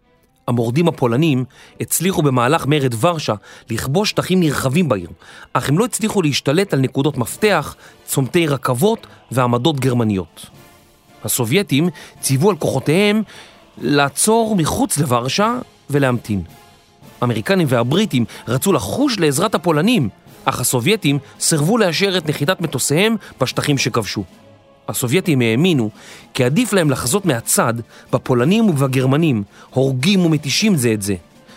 המורדים 0.49 0.89
הפולנים 0.89 1.45
הצליחו 1.81 2.23
במהלך 2.23 2.67
מרד 2.67 3.05
ורשה 3.05 3.35
לכבוש 3.71 4.11
שטחים 4.11 4.41
נרחבים 4.41 4.89
בעיר, 4.89 5.11
אך 5.53 5.69
הם 5.69 5.79
לא 5.79 5.85
הצליחו 5.85 6.23
להשתלט 6.23 6.75
על 6.75 6.81
נקודות 6.81 7.19
מפתח, 7.19 7.77
צומתי 8.05 8.47
רכבות 8.47 9.07
ועמדות 9.31 9.81
גרמניות. 9.81 10.47
הסובייטים 11.25 11.89
ציוו 12.21 12.51
על 12.51 12.57
כוחותיהם 12.57 13.23
לעצור 13.79 14.57
מחוץ 14.57 14.99
לוורשה 14.99 15.59
ולהמתין. 15.91 16.43
האמריקנים 17.21 17.67
והבריטים 17.71 18.25
רצו 18.49 18.73
לחוש 18.73 19.19
לעזרת 19.19 19.55
הפולנים, 19.55 20.09
אך 20.45 20.61
הסובייטים 20.61 21.19
סירבו 21.41 21.79
לאשר 21.79 22.19
את 22.19 22.29
נחיתת 22.29 22.61
מטוסיהם 22.61 23.17
בשטחים 23.41 23.79
שכבשו. 23.79 24.25
הסובייטים 24.89 25.41
האמינו 25.41 25.91
כי 26.35 26.45
עדיף 26.45 26.73
להם 26.73 26.91
לחזות 26.91 27.25
מהצד 27.25 27.75
בפולנים 28.13 28.71
ובגרמנים, 28.71 29.43
הורגים 29.71 30.27
ומתישים 30.27 30.77
זה 30.77 30.93
את 30.93 31.03
זה, 31.03 31.15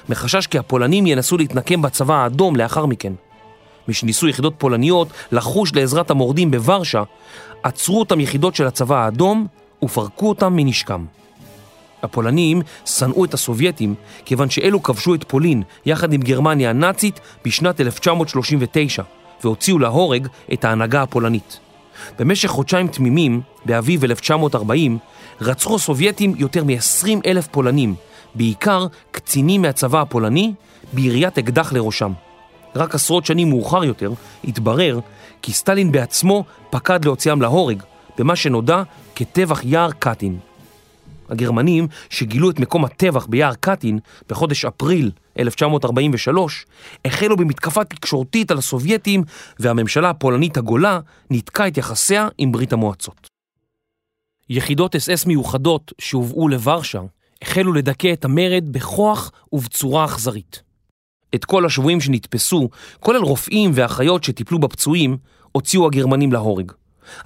מחשש 0.10 0.48
כי 0.48 0.58
הפולנים 0.58 1.08
ינסו 1.08 1.38
להתנקם 1.38 1.82
בצבא 1.82 2.14
האדום 2.14 2.56
לאחר 2.56 2.86
מכן. 2.86 3.14
משניסו 3.88 4.28
יחידות 4.28 4.54
פולניות 4.58 5.08
לחוש 5.32 5.76
לעזרת 5.76 6.12
המורדים 6.12 6.52
בוורשה, 6.52 7.04
עצרו 7.64 8.00
אותם 8.00 8.20
יחידות 8.20 8.56
של 8.56 8.68
הצבא 8.68 9.04
האדום 9.04 9.48
ופרקו 9.84 10.30
אותם 10.30 10.56
מנשקם. 10.56 11.06
הפולנים 12.04 12.62
שנאו 12.86 13.26
את 13.26 13.34
הסובייטים 13.34 13.96
כיוון 14.26 14.50
שאלו 14.50 14.84
כבשו 14.84 15.16
את 15.16 15.24
פולין 15.24 15.64
יחד 15.86 16.14
עם 16.14 16.22
גרמניה 16.22 16.70
הנאצית 16.70 17.20
בשנת 17.46 17.82
1939 17.82 19.04
והוציאו 19.44 19.80
להורג 19.80 20.28
את 20.54 20.66
ההנהגה 20.66 21.02
הפולנית. 21.02 21.60
במשך 22.20 22.50
חודשיים 22.50 22.88
תמימים, 22.88 23.42
באביב 23.66 24.04
1940, 24.04 24.98
רצחו 25.42 25.76
הסובייטים 25.76 26.34
יותר 26.38 26.64
מ-20 26.64 27.08
אלף 27.26 27.48
פולנים, 27.48 27.96
בעיקר 28.36 28.88
קצינים 29.12 29.62
מהצבא 29.62 30.02
הפולני, 30.02 30.54
ביריית 30.94 31.38
אקדח 31.38 31.74
לראשם. 31.74 32.12
רק 32.76 32.96
עשרות 32.96 33.26
שנים 33.26 33.50
מאוחר 33.50 33.84
יותר 33.84 34.12
התברר 34.44 35.00
כי 35.42 35.54
סטלין 35.54 35.92
בעצמו 35.92 36.44
פקד 36.70 37.06
להוציאם 37.06 37.42
להורג, 37.42 37.84
במה 38.18 38.36
שנודע 38.36 38.84
כטבח 39.16 39.62
יער 39.64 39.92
קטין. 39.92 40.40
הגרמנים 41.30 41.88
שגילו 42.10 42.50
את 42.50 42.60
מקום 42.60 42.86
הטבח 42.86 43.26
ביער 43.26 43.54
קטין 43.60 44.00
בחודש 44.30 44.66
אפריל 44.66 45.12
1943 45.40 46.66
החלו 47.06 47.38
במתקפה 47.38 47.84
תקשורתית 47.84 48.52
על 48.52 48.58
הסובייטים 48.58 49.24
והממשלה 49.60 50.10
הפולנית 50.10 50.58
הגולה 50.58 51.00
ניתקה 51.30 51.68
את 51.68 51.78
יחסיה 51.78 52.28
עם 52.38 52.52
ברית 52.52 52.74
המועצות. 52.74 53.28
יחידות 54.50 54.96
אס 54.96 55.10
אס 55.10 55.26
מיוחדות 55.26 55.94
שהובאו 56.00 56.48
לוורשה 56.48 57.02
החלו 57.42 57.74
לדכא 57.74 58.14
את 58.14 58.26
המרד 58.26 58.64
בכוח 58.72 59.32
ובצורה 59.54 60.06
אכזרית. 60.06 60.69
את 61.36 61.46
כל 61.46 61.66
השבויים 61.66 62.02
שנתפסו, 62.02 62.70
כולל 63.00 63.22
רופאים 63.22 63.72
ואחיות 63.74 64.24
שטיפלו 64.24 64.60
בפצועים, 64.60 65.18
הוציאו 65.52 65.86
הגרמנים 65.86 66.32
להורג. 66.32 66.72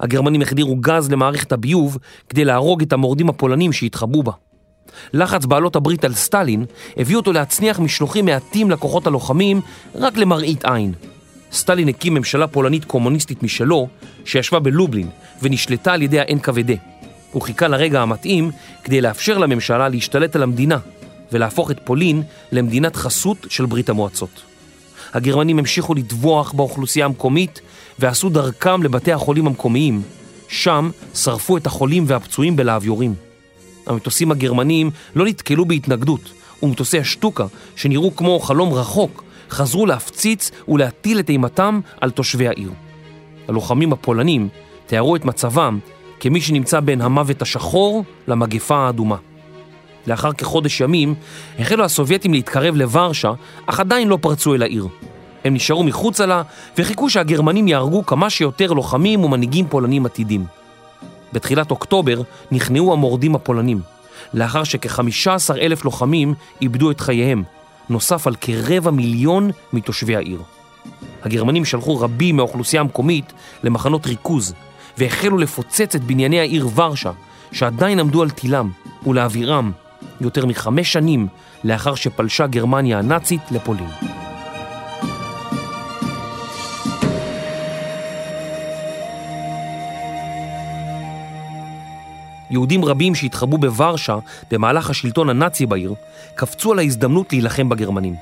הגרמנים 0.00 0.42
החדירו 0.42 0.76
גז 0.76 1.10
למערכת 1.10 1.52
הביוב 1.52 1.98
כדי 2.28 2.44
להרוג 2.44 2.82
את 2.82 2.92
המורדים 2.92 3.28
הפולנים 3.28 3.72
שהתחבאו 3.72 4.22
בה. 4.22 4.32
לחץ 5.12 5.46
בעלות 5.46 5.76
הברית 5.76 6.04
על 6.04 6.14
סטלין 6.14 6.64
הביא 6.96 7.16
אותו 7.16 7.32
להצניח 7.32 7.80
משלוחים 7.80 8.24
מעטים 8.24 8.70
לכוחות 8.70 9.06
הלוחמים 9.06 9.60
רק 9.94 10.16
למראית 10.16 10.64
עין. 10.64 10.92
סטלין 11.52 11.88
הקים 11.88 12.14
ממשלה 12.14 12.46
פולנית 12.46 12.84
קומוניסטית 12.84 13.42
משלו, 13.42 13.88
שישבה 14.24 14.58
בלובלין 14.58 15.08
ונשלטה 15.42 15.92
על 15.92 16.02
ידי 16.02 16.20
ה-NKVD. 16.20 16.70
הוא 17.32 17.42
חיכה 17.42 17.68
לרגע 17.68 18.02
המתאים 18.02 18.50
כדי 18.84 19.00
לאפשר 19.00 19.38
לממשלה 19.38 19.88
להשתלט 19.88 20.36
על 20.36 20.42
המדינה 20.42 20.78
ולהפוך 21.32 21.70
את 21.70 21.80
פולין 21.84 22.22
למדינת 22.52 22.96
חסות 22.96 23.46
של 23.48 23.66
ברית 23.66 23.88
המועצות. 23.88 24.42
הגרמנים 25.14 25.58
המשיכו 25.58 25.94
לטבוח 25.94 26.52
באוכלוסייה 26.52 27.06
המקומית 27.06 27.60
ועשו 27.98 28.28
דרכם 28.28 28.82
לבתי 28.82 29.12
החולים 29.12 29.46
המקומיים. 29.46 30.02
שם 30.48 30.90
שרפו 31.14 31.56
את 31.56 31.66
החולים 31.66 32.04
והפצועים 32.06 32.56
בלהב 32.56 32.84
יורים. 32.84 33.14
המטוסים 33.86 34.30
הגרמניים 34.30 34.90
לא 35.16 35.26
נתקלו 35.26 35.64
בהתנגדות, 35.64 36.32
ומטוסי 36.62 36.98
השטוקה, 36.98 37.46
שנראו 37.76 38.16
כמו 38.16 38.40
חלום 38.40 38.72
רחוק, 38.72 39.24
חזרו 39.50 39.86
להפציץ 39.86 40.50
ולהטיל 40.68 41.18
את 41.18 41.30
אימתם 41.30 41.80
על 42.00 42.10
תושבי 42.10 42.48
העיר. 42.48 42.70
הלוחמים 43.48 43.92
הפולנים 43.92 44.48
תיארו 44.86 45.16
את 45.16 45.24
מצבם 45.24 45.78
כמי 46.20 46.40
שנמצא 46.40 46.80
בין 46.80 47.00
המוות 47.00 47.42
השחור 47.42 48.04
למגפה 48.28 48.76
האדומה. 48.76 49.16
לאחר 50.06 50.32
כחודש 50.32 50.80
ימים 50.80 51.14
החלו 51.58 51.84
הסובייטים 51.84 52.32
להתקרב 52.32 52.76
לוורשה, 52.76 53.32
אך 53.66 53.80
עדיין 53.80 54.08
לא 54.08 54.18
פרצו 54.20 54.54
אל 54.54 54.62
העיר. 54.62 54.88
הם 55.44 55.54
נשארו 55.54 55.84
מחוצה 55.84 56.26
לה 56.26 56.42
וחיכו 56.78 57.10
שהגרמנים 57.10 57.68
יהרגו 57.68 58.06
כמה 58.06 58.30
שיותר 58.30 58.72
לוחמים 58.72 59.24
ומנהיגים 59.24 59.66
פולנים 59.68 60.06
עתידים. 60.06 60.44
בתחילת 61.32 61.70
אוקטובר 61.70 62.22
נכנעו 62.52 62.92
המורדים 62.92 63.34
הפולנים, 63.34 63.80
לאחר 64.34 64.64
שכ-15 64.64 65.56
אלף 65.60 65.84
לוחמים 65.84 66.34
איבדו 66.62 66.90
את 66.90 67.00
חייהם, 67.00 67.42
נוסף 67.90 68.26
על 68.26 68.34
כרבע 68.40 68.90
מיליון 68.90 69.50
מתושבי 69.72 70.16
העיר. 70.16 70.42
הגרמנים 71.22 71.64
שלחו 71.64 72.00
רבים 72.00 72.36
מהאוכלוסייה 72.36 72.82
המקומית 72.82 73.32
למחנות 73.62 74.06
ריכוז, 74.06 74.54
והחלו 74.98 75.38
לפוצץ 75.38 75.94
את 75.94 76.04
בנייני 76.04 76.40
העיר 76.40 76.68
ורשה, 76.74 77.10
שעדיין 77.52 78.00
עמדו 78.00 78.22
על 78.22 78.30
תילם, 78.30 78.70
ולהעבירם 79.06 79.72
יותר 80.20 80.46
מחמש 80.46 80.92
שנים 80.92 81.28
לאחר 81.64 81.94
שפלשה 81.94 82.46
גרמניה 82.46 82.98
הנאצית 82.98 83.40
לפולין. 83.50 83.88
יהודים 92.50 92.84
רבים 92.84 93.14
שהתחבאו 93.14 93.58
בוורשה 93.58 94.18
במהלך 94.50 94.90
השלטון 94.90 95.28
הנאצי 95.28 95.66
בעיר, 95.66 95.94
קפצו 96.34 96.72
על 96.72 96.78
ההזדמנות 96.78 97.32
להילחם 97.32 97.68
בגרמנים. 97.68 98.14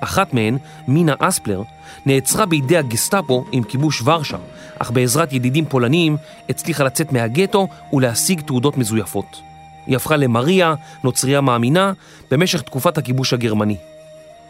אחת 0.00 0.34
מהן, 0.34 0.58
מינה 0.88 1.14
אספלר, 1.18 1.62
נעצרה 2.06 2.46
בידי 2.46 2.76
הגסטאפו 2.76 3.44
עם 3.52 3.62
כיבוש 3.62 4.02
ורשה, 4.02 4.36
אך 4.78 4.90
בעזרת 4.90 5.32
ידידים 5.32 5.64
פולניים 5.64 6.16
הצליחה 6.48 6.84
לצאת 6.84 7.12
מהגטו 7.12 7.68
ולהשיג 7.92 8.40
תעודות 8.40 8.78
מזויפות. 8.78 9.51
היא 9.86 9.96
הפכה 9.96 10.16
למריה, 10.16 10.74
נוצריה 11.04 11.40
מאמינה, 11.40 11.92
במשך 12.30 12.62
תקופת 12.62 12.98
הכיבוש 12.98 13.32
הגרמני. 13.32 13.76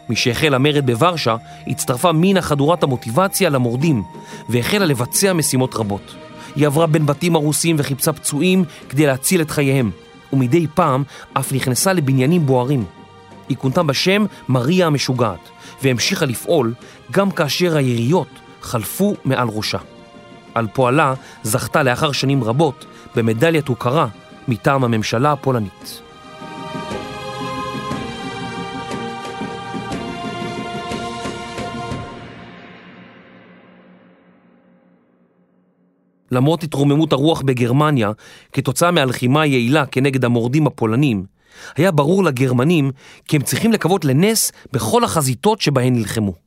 משהחל 0.09 0.53
המרד 0.53 0.85
בוורשה, 0.85 1.35
הצטרפה 1.67 2.11
מינה 2.11 2.41
חדורת 2.41 2.83
המוטיבציה 2.83 3.49
למורדים, 3.49 4.03
והחלה 4.49 4.85
לבצע 4.85 5.33
משימות 5.33 5.75
רבות. 5.75 6.15
היא 6.55 6.67
עברה 6.67 6.87
בין 6.87 7.05
בתים 7.05 7.35
הרוסים 7.35 7.75
וחיפשה 7.79 8.13
פצועים 8.13 8.65
כדי 8.89 9.05
להציל 9.05 9.41
את 9.41 9.51
חייהם, 9.51 9.91
ומדי 10.33 10.67
פעם 10.73 11.03
אף 11.33 11.51
נכנסה 11.53 11.93
לבניינים 11.93 12.45
בוערים. 12.45 12.85
היא 13.49 13.57
כונתה 13.57 13.83
בשם 13.83 14.25
מריה 14.49 14.87
המשוגעת, 14.87 15.49
והמשיכה 15.83 16.25
לפעול 16.25 16.73
גם 17.11 17.31
כאשר 17.31 17.77
היריות 17.77 18.27
חלפו 18.61 19.15
מעל 19.25 19.47
ראשה. 19.47 19.77
על 20.53 20.67
פועלה 20.73 21.13
זכתה 21.43 21.83
לאחר 21.83 22.11
שנים 22.11 22.43
רבות 22.43 22.85
במדליית 23.15 23.67
הוקרה 23.67 24.07
מטעם 24.47 24.83
הממשלה 24.83 25.31
הפולנית. 25.31 26.01
למרות 36.31 36.63
התרוממות 36.63 37.13
הרוח 37.13 37.41
בגרמניה 37.41 38.11
כתוצאה 38.53 38.91
מהלחימה 38.91 39.41
היעילה 39.41 39.85
כנגד 39.85 40.25
המורדים 40.25 40.67
הפולנים, 40.67 41.25
היה 41.75 41.91
ברור 41.91 42.23
לגרמנים 42.23 42.91
כי 43.27 43.35
הם 43.35 43.41
צריכים 43.41 43.71
לקוות 43.71 44.05
לנס 44.05 44.51
בכל 44.73 45.03
החזיתות 45.03 45.61
שבהן 45.61 45.95
נלחמו. 45.95 46.42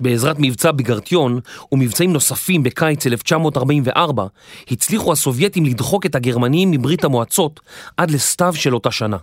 בעזרת 0.00 0.36
מבצע 0.38 0.72
בגרטיון 0.72 1.40
ומבצעים 1.72 2.12
נוספים 2.12 2.62
בקיץ 2.62 3.06
1944, 3.06 4.26
הצליחו 4.70 5.12
הסובייטים 5.12 5.64
לדחוק 5.64 6.06
את 6.06 6.14
הגרמנים 6.14 6.70
מברית 6.70 7.04
המועצות 7.04 7.60
עד 7.96 8.10
לסתיו 8.10 8.54
של 8.54 8.74
אותה 8.74 8.90
שנה. 8.90 9.16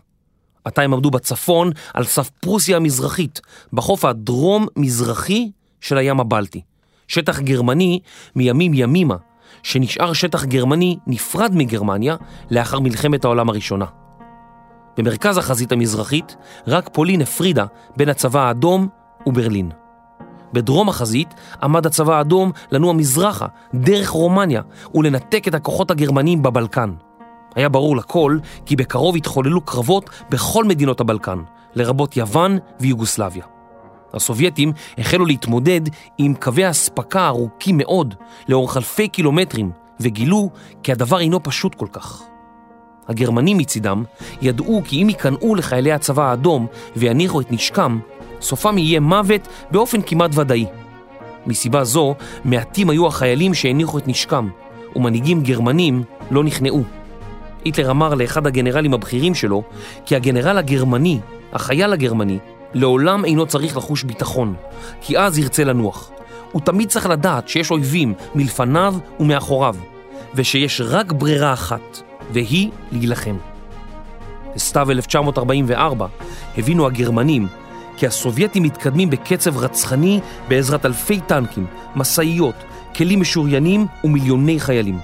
עתה 0.66 0.82
הם 0.82 0.94
עמדו 0.94 1.12
בצפון 1.12 1.72
על 1.94 2.04
סף 2.04 2.30
פרוסיה 2.30 2.78
המזרחית, 2.78 3.42
בחוף 3.74 4.06
הדרום-מזרחי 4.06 5.52
של 5.82 5.98
הים 5.98 6.20
הבלטי. 6.20 6.62
שטח 7.08 7.40
גרמני 7.40 8.00
מימים 8.36 8.74
ימימה, 8.74 9.16
שנשאר 9.64 10.14
שטח 10.14 10.46
גרמני 10.46 10.98
נפרד 11.08 11.52
מגרמניה 11.56 12.16
לאחר 12.52 12.80
מלחמת 12.80 13.26
העולם 13.26 13.50
הראשונה. 13.50 13.86
במרכז 14.98 15.38
החזית 15.38 15.72
המזרחית 15.72 16.36
רק 16.68 16.90
פולין 16.94 17.22
הפרידה 17.22 17.66
בין 17.98 18.10
הצבא 18.10 18.48
האדום 18.48 18.88
וברלין. 19.26 19.81
בדרום 20.54 20.90
החזית 20.90 21.34
עמד 21.64 21.86
הצבא 21.86 22.18
האדום 22.18 22.52
לנוע 22.72 22.94
מזרחה, 22.94 23.46
דרך 23.74 24.10
רומניה, 24.10 24.62
ולנתק 24.96 25.48
את 25.48 25.54
הכוחות 25.54 25.92
הגרמניים 25.92 26.44
בבלקן. 26.44 26.94
היה 27.56 27.70
ברור 27.70 27.98
לכל 27.98 28.38
כי 28.66 28.76
בקרוב 28.76 29.16
התחוללו 29.16 29.62
קרבות 29.62 30.10
בכל 30.30 30.66
מדינות 30.66 31.02
הבלקן, 31.02 31.40
לרבות 31.76 32.18
יוון 32.18 32.58
ויוגוסלביה. 32.80 33.46
הסובייטים 34.14 34.72
החלו 34.98 35.26
להתמודד 35.26 35.82
עם 36.18 36.34
קווי 36.34 36.70
אספקה 36.70 37.28
ארוכים 37.28 37.78
מאוד, 37.78 38.16
לאורך 38.48 38.78
אלפי 38.78 39.08
קילומטרים, 39.08 39.72
וגילו 40.00 40.50
כי 40.84 40.92
הדבר 40.92 41.20
אינו 41.20 41.44
פשוט 41.44 41.76
כל 41.76 41.88
כך. 41.92 42.22
הגרמנים 43.08 43.58
מצידם 43.58 44.04
ידעו 44.42 44.82
כי 44.86 45.04
אם 45.04 45.10
ייכנעו 45.10 45.56
לחיילי 45.56 45.92
הצבא 45.92 46.30
האדום 46.30 46.68
ויניחו 46.96 47.42
את 47.42 47.52
נשקם, 47.52 48.00
סופם 48.42 48.78
יהיה 48.78 49.00
מוות 49.00 49.48
באופן 49.72 50.02
כמעט 50.02 50.32
ודאי. 50.38 50.66
מסיבה 51.48 51.84
זו, 51.84 52.16
מעטים 52.46 52.90
היו 52.90 53.08
החיילים 53.08 53.54
שהניחו 53.54 53.98
את 53.98 54.08
נשקם, 54.08 54.50
ומנהיגים 54.96 55.44
גרמנים 55.44 56.04
לא 56.32 56.44
נכנעו. 56.44 56.84
היטלר 57.66 57.92
אמר 57.92 58.14
לאחד 58.14 58.48
הגנרלים 58.48 58.94
הבכירים 58.94 59.36
שלו, 59.36 59.64
כי 60.06 60.16
הגנרל 60.16 60.58
הגרמני, 60.58 61.20
החייל 61.54 61.94
הגרמני, 61.94 62.40
לעולם 62.74 63.26
אינו 63.26 63.46
צריך 63.46 63.78
לחוש 63.78 64.04
ביטחון, 64.04 64.54
כי 65.02 65.20
אז 65.20 65.38
ירצה 65.38 65.64
לנוח. 65.64 66.12
הוא 66.52 66.62
תמיד 66.62 66.90
צריך 66.90 67.06
לדעת 67.06 67.48
שיש 67.48 67.72
אויבים 67.72 68.14
מלפניו 68.36 68.96
ומאחוריו, 69.20 69.76
ושיש 70.36 70.82
רק 70.82 71.12
ברירה 71.12 71.54
אחת, 71.54 72.02
והיא 72.32 72.70
להילחם. 72.92 73.36
בסתיו 74.56 74.92
1944 74.92 76.08
הבינו 76.58 76.86
הגרמנים 76.88 77.48
כי 78.02 78.08
הסובייטים 78.08 78.64
מתקדמים 78.64 79.10
בקצב 79.10 79.58
רצחני 79.58 80.20
בעזרת 80.48 80.86
אלפי 80.86 81.20
טנקים, 81.20 81.66
משאיות, 81.96 82.56
כלים 82.96 83.22
משוריינים 83.22 83.86
ומיליוני 84.04 84.60
חיילים. 84.60 85.00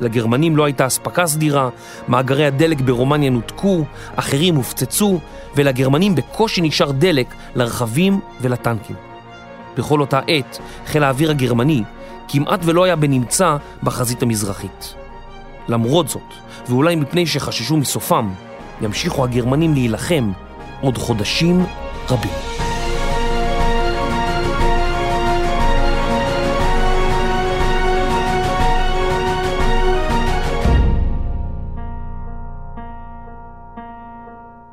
לגרמנים 0.00 0.56
לא 0.56 0.64
הייתה 0.64 0.86
אספקה 0.86 1.26
סדירה, 1.26 1.68
מאגרי 2.08 2.46
הדלק 2.46 2.80
ברומניה 2.80 3.30
נותקו, 3.30 3.84
אחרים 4.16 4.54
הופצצו, 4.54 5.20
ולגרמנים 5.56 6.14
בקושי 6.14 6.60
נשאר 6.60 6.90
דלק 6.90 7.34
לרכבים 7.54 8.20
ולטנקים. 8.40 8.96
בכל 9.76 10.00
אותה 10.00 10.20
עת, 10.26 10.58
חיל 10.86 11.04
האוויר 11.04 11.30
הגרמני 11.30 11.82
כמעט 12.28 12.60
ולא 12.64 12.84
היה 12.84 12.96
בנמצא 12.96 13.56
בחזית 13.82 14.22
המזרחית. 14.22 14.94
למרות 15.68 16.08
זאת, 16.08 16.30
ואולי 16.68 16.96
מפני 16.96 17.26
שחששו 17.26 17.76
מסופם, 17.76 18.30
ימשיכו 18.80 19.24
הגרמנים 19.24 19.74
להילחם 19.74 20.32
עוד 20.80 20.98
חודשים 20.98 21.64
רבים. 22.10 22.30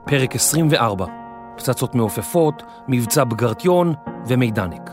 פרק 0.05 0.35
24, 0.35 1.05
פצצות 1.57 1.95
מעופפות, 1.95 2.63
מבצע 2.88 3.23
בגרטיון 3.23 3.93
ומיידנק. 4.25 4.91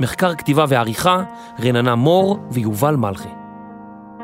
מחקר 0.00 0.34
כתיבה 0.34 0.64
ועריכה, 0.68 1.22
רננה 1.60 1.94
מור 1.94 2.38
ויובל 2.50 2.96
מלכי. 2.96 3.28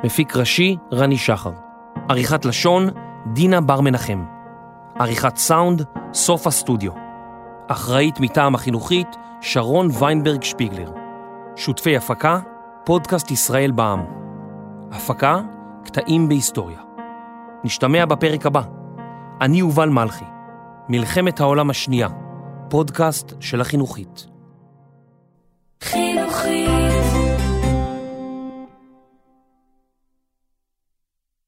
מפיק 0.04 0.36
ראשי, 0.36 0.76
רני 0.92 1.16
שחר. 1.16 1.52
עריכת 2.08 2.44
לשון, 2.44 2.88
דינה 3.32 3.60
בר 3.60 3.80
מנחם. 3.80 4.24
עריכת 4.98 5.36
סאונד, 5.36 5.82
סוף 6.12 6.46
הסטודיו. 6.46 7.05
אחראית 7.68 8.20
מטעם 8.20 8.54
החינוכית, 8.54 9.16
שרון 9.40 9.88
ויינברג 9.98 10.42
שפיגלר. 10.42 10.92
שותפי 11.56 11.96
הפקה, 11.96 12.38
פודקאסט 12.84 13.30
ישראל 13.30 13.70
בע"מ. 13.70 14.04
הפקה, 14.92 15.40
קטעים 15.84 16.28
בהיסטוריה. 16.28 16.78
נשתמע 17.64 18.04
בפרק 18.04 18.46
הבא. 18.46 18.62
אני 19.40 19.58
יובל 19.58 19.88
מלכי. 19.88 20.24
מלחמת 20.88 21.40
העולם 21.40 21.70
השנייה, 21.70 22.08
פודקאסט 22.70 23.32
של 23.40 23.60
החינוכית. 23.60 24.26
חינוכית 25.82 26.95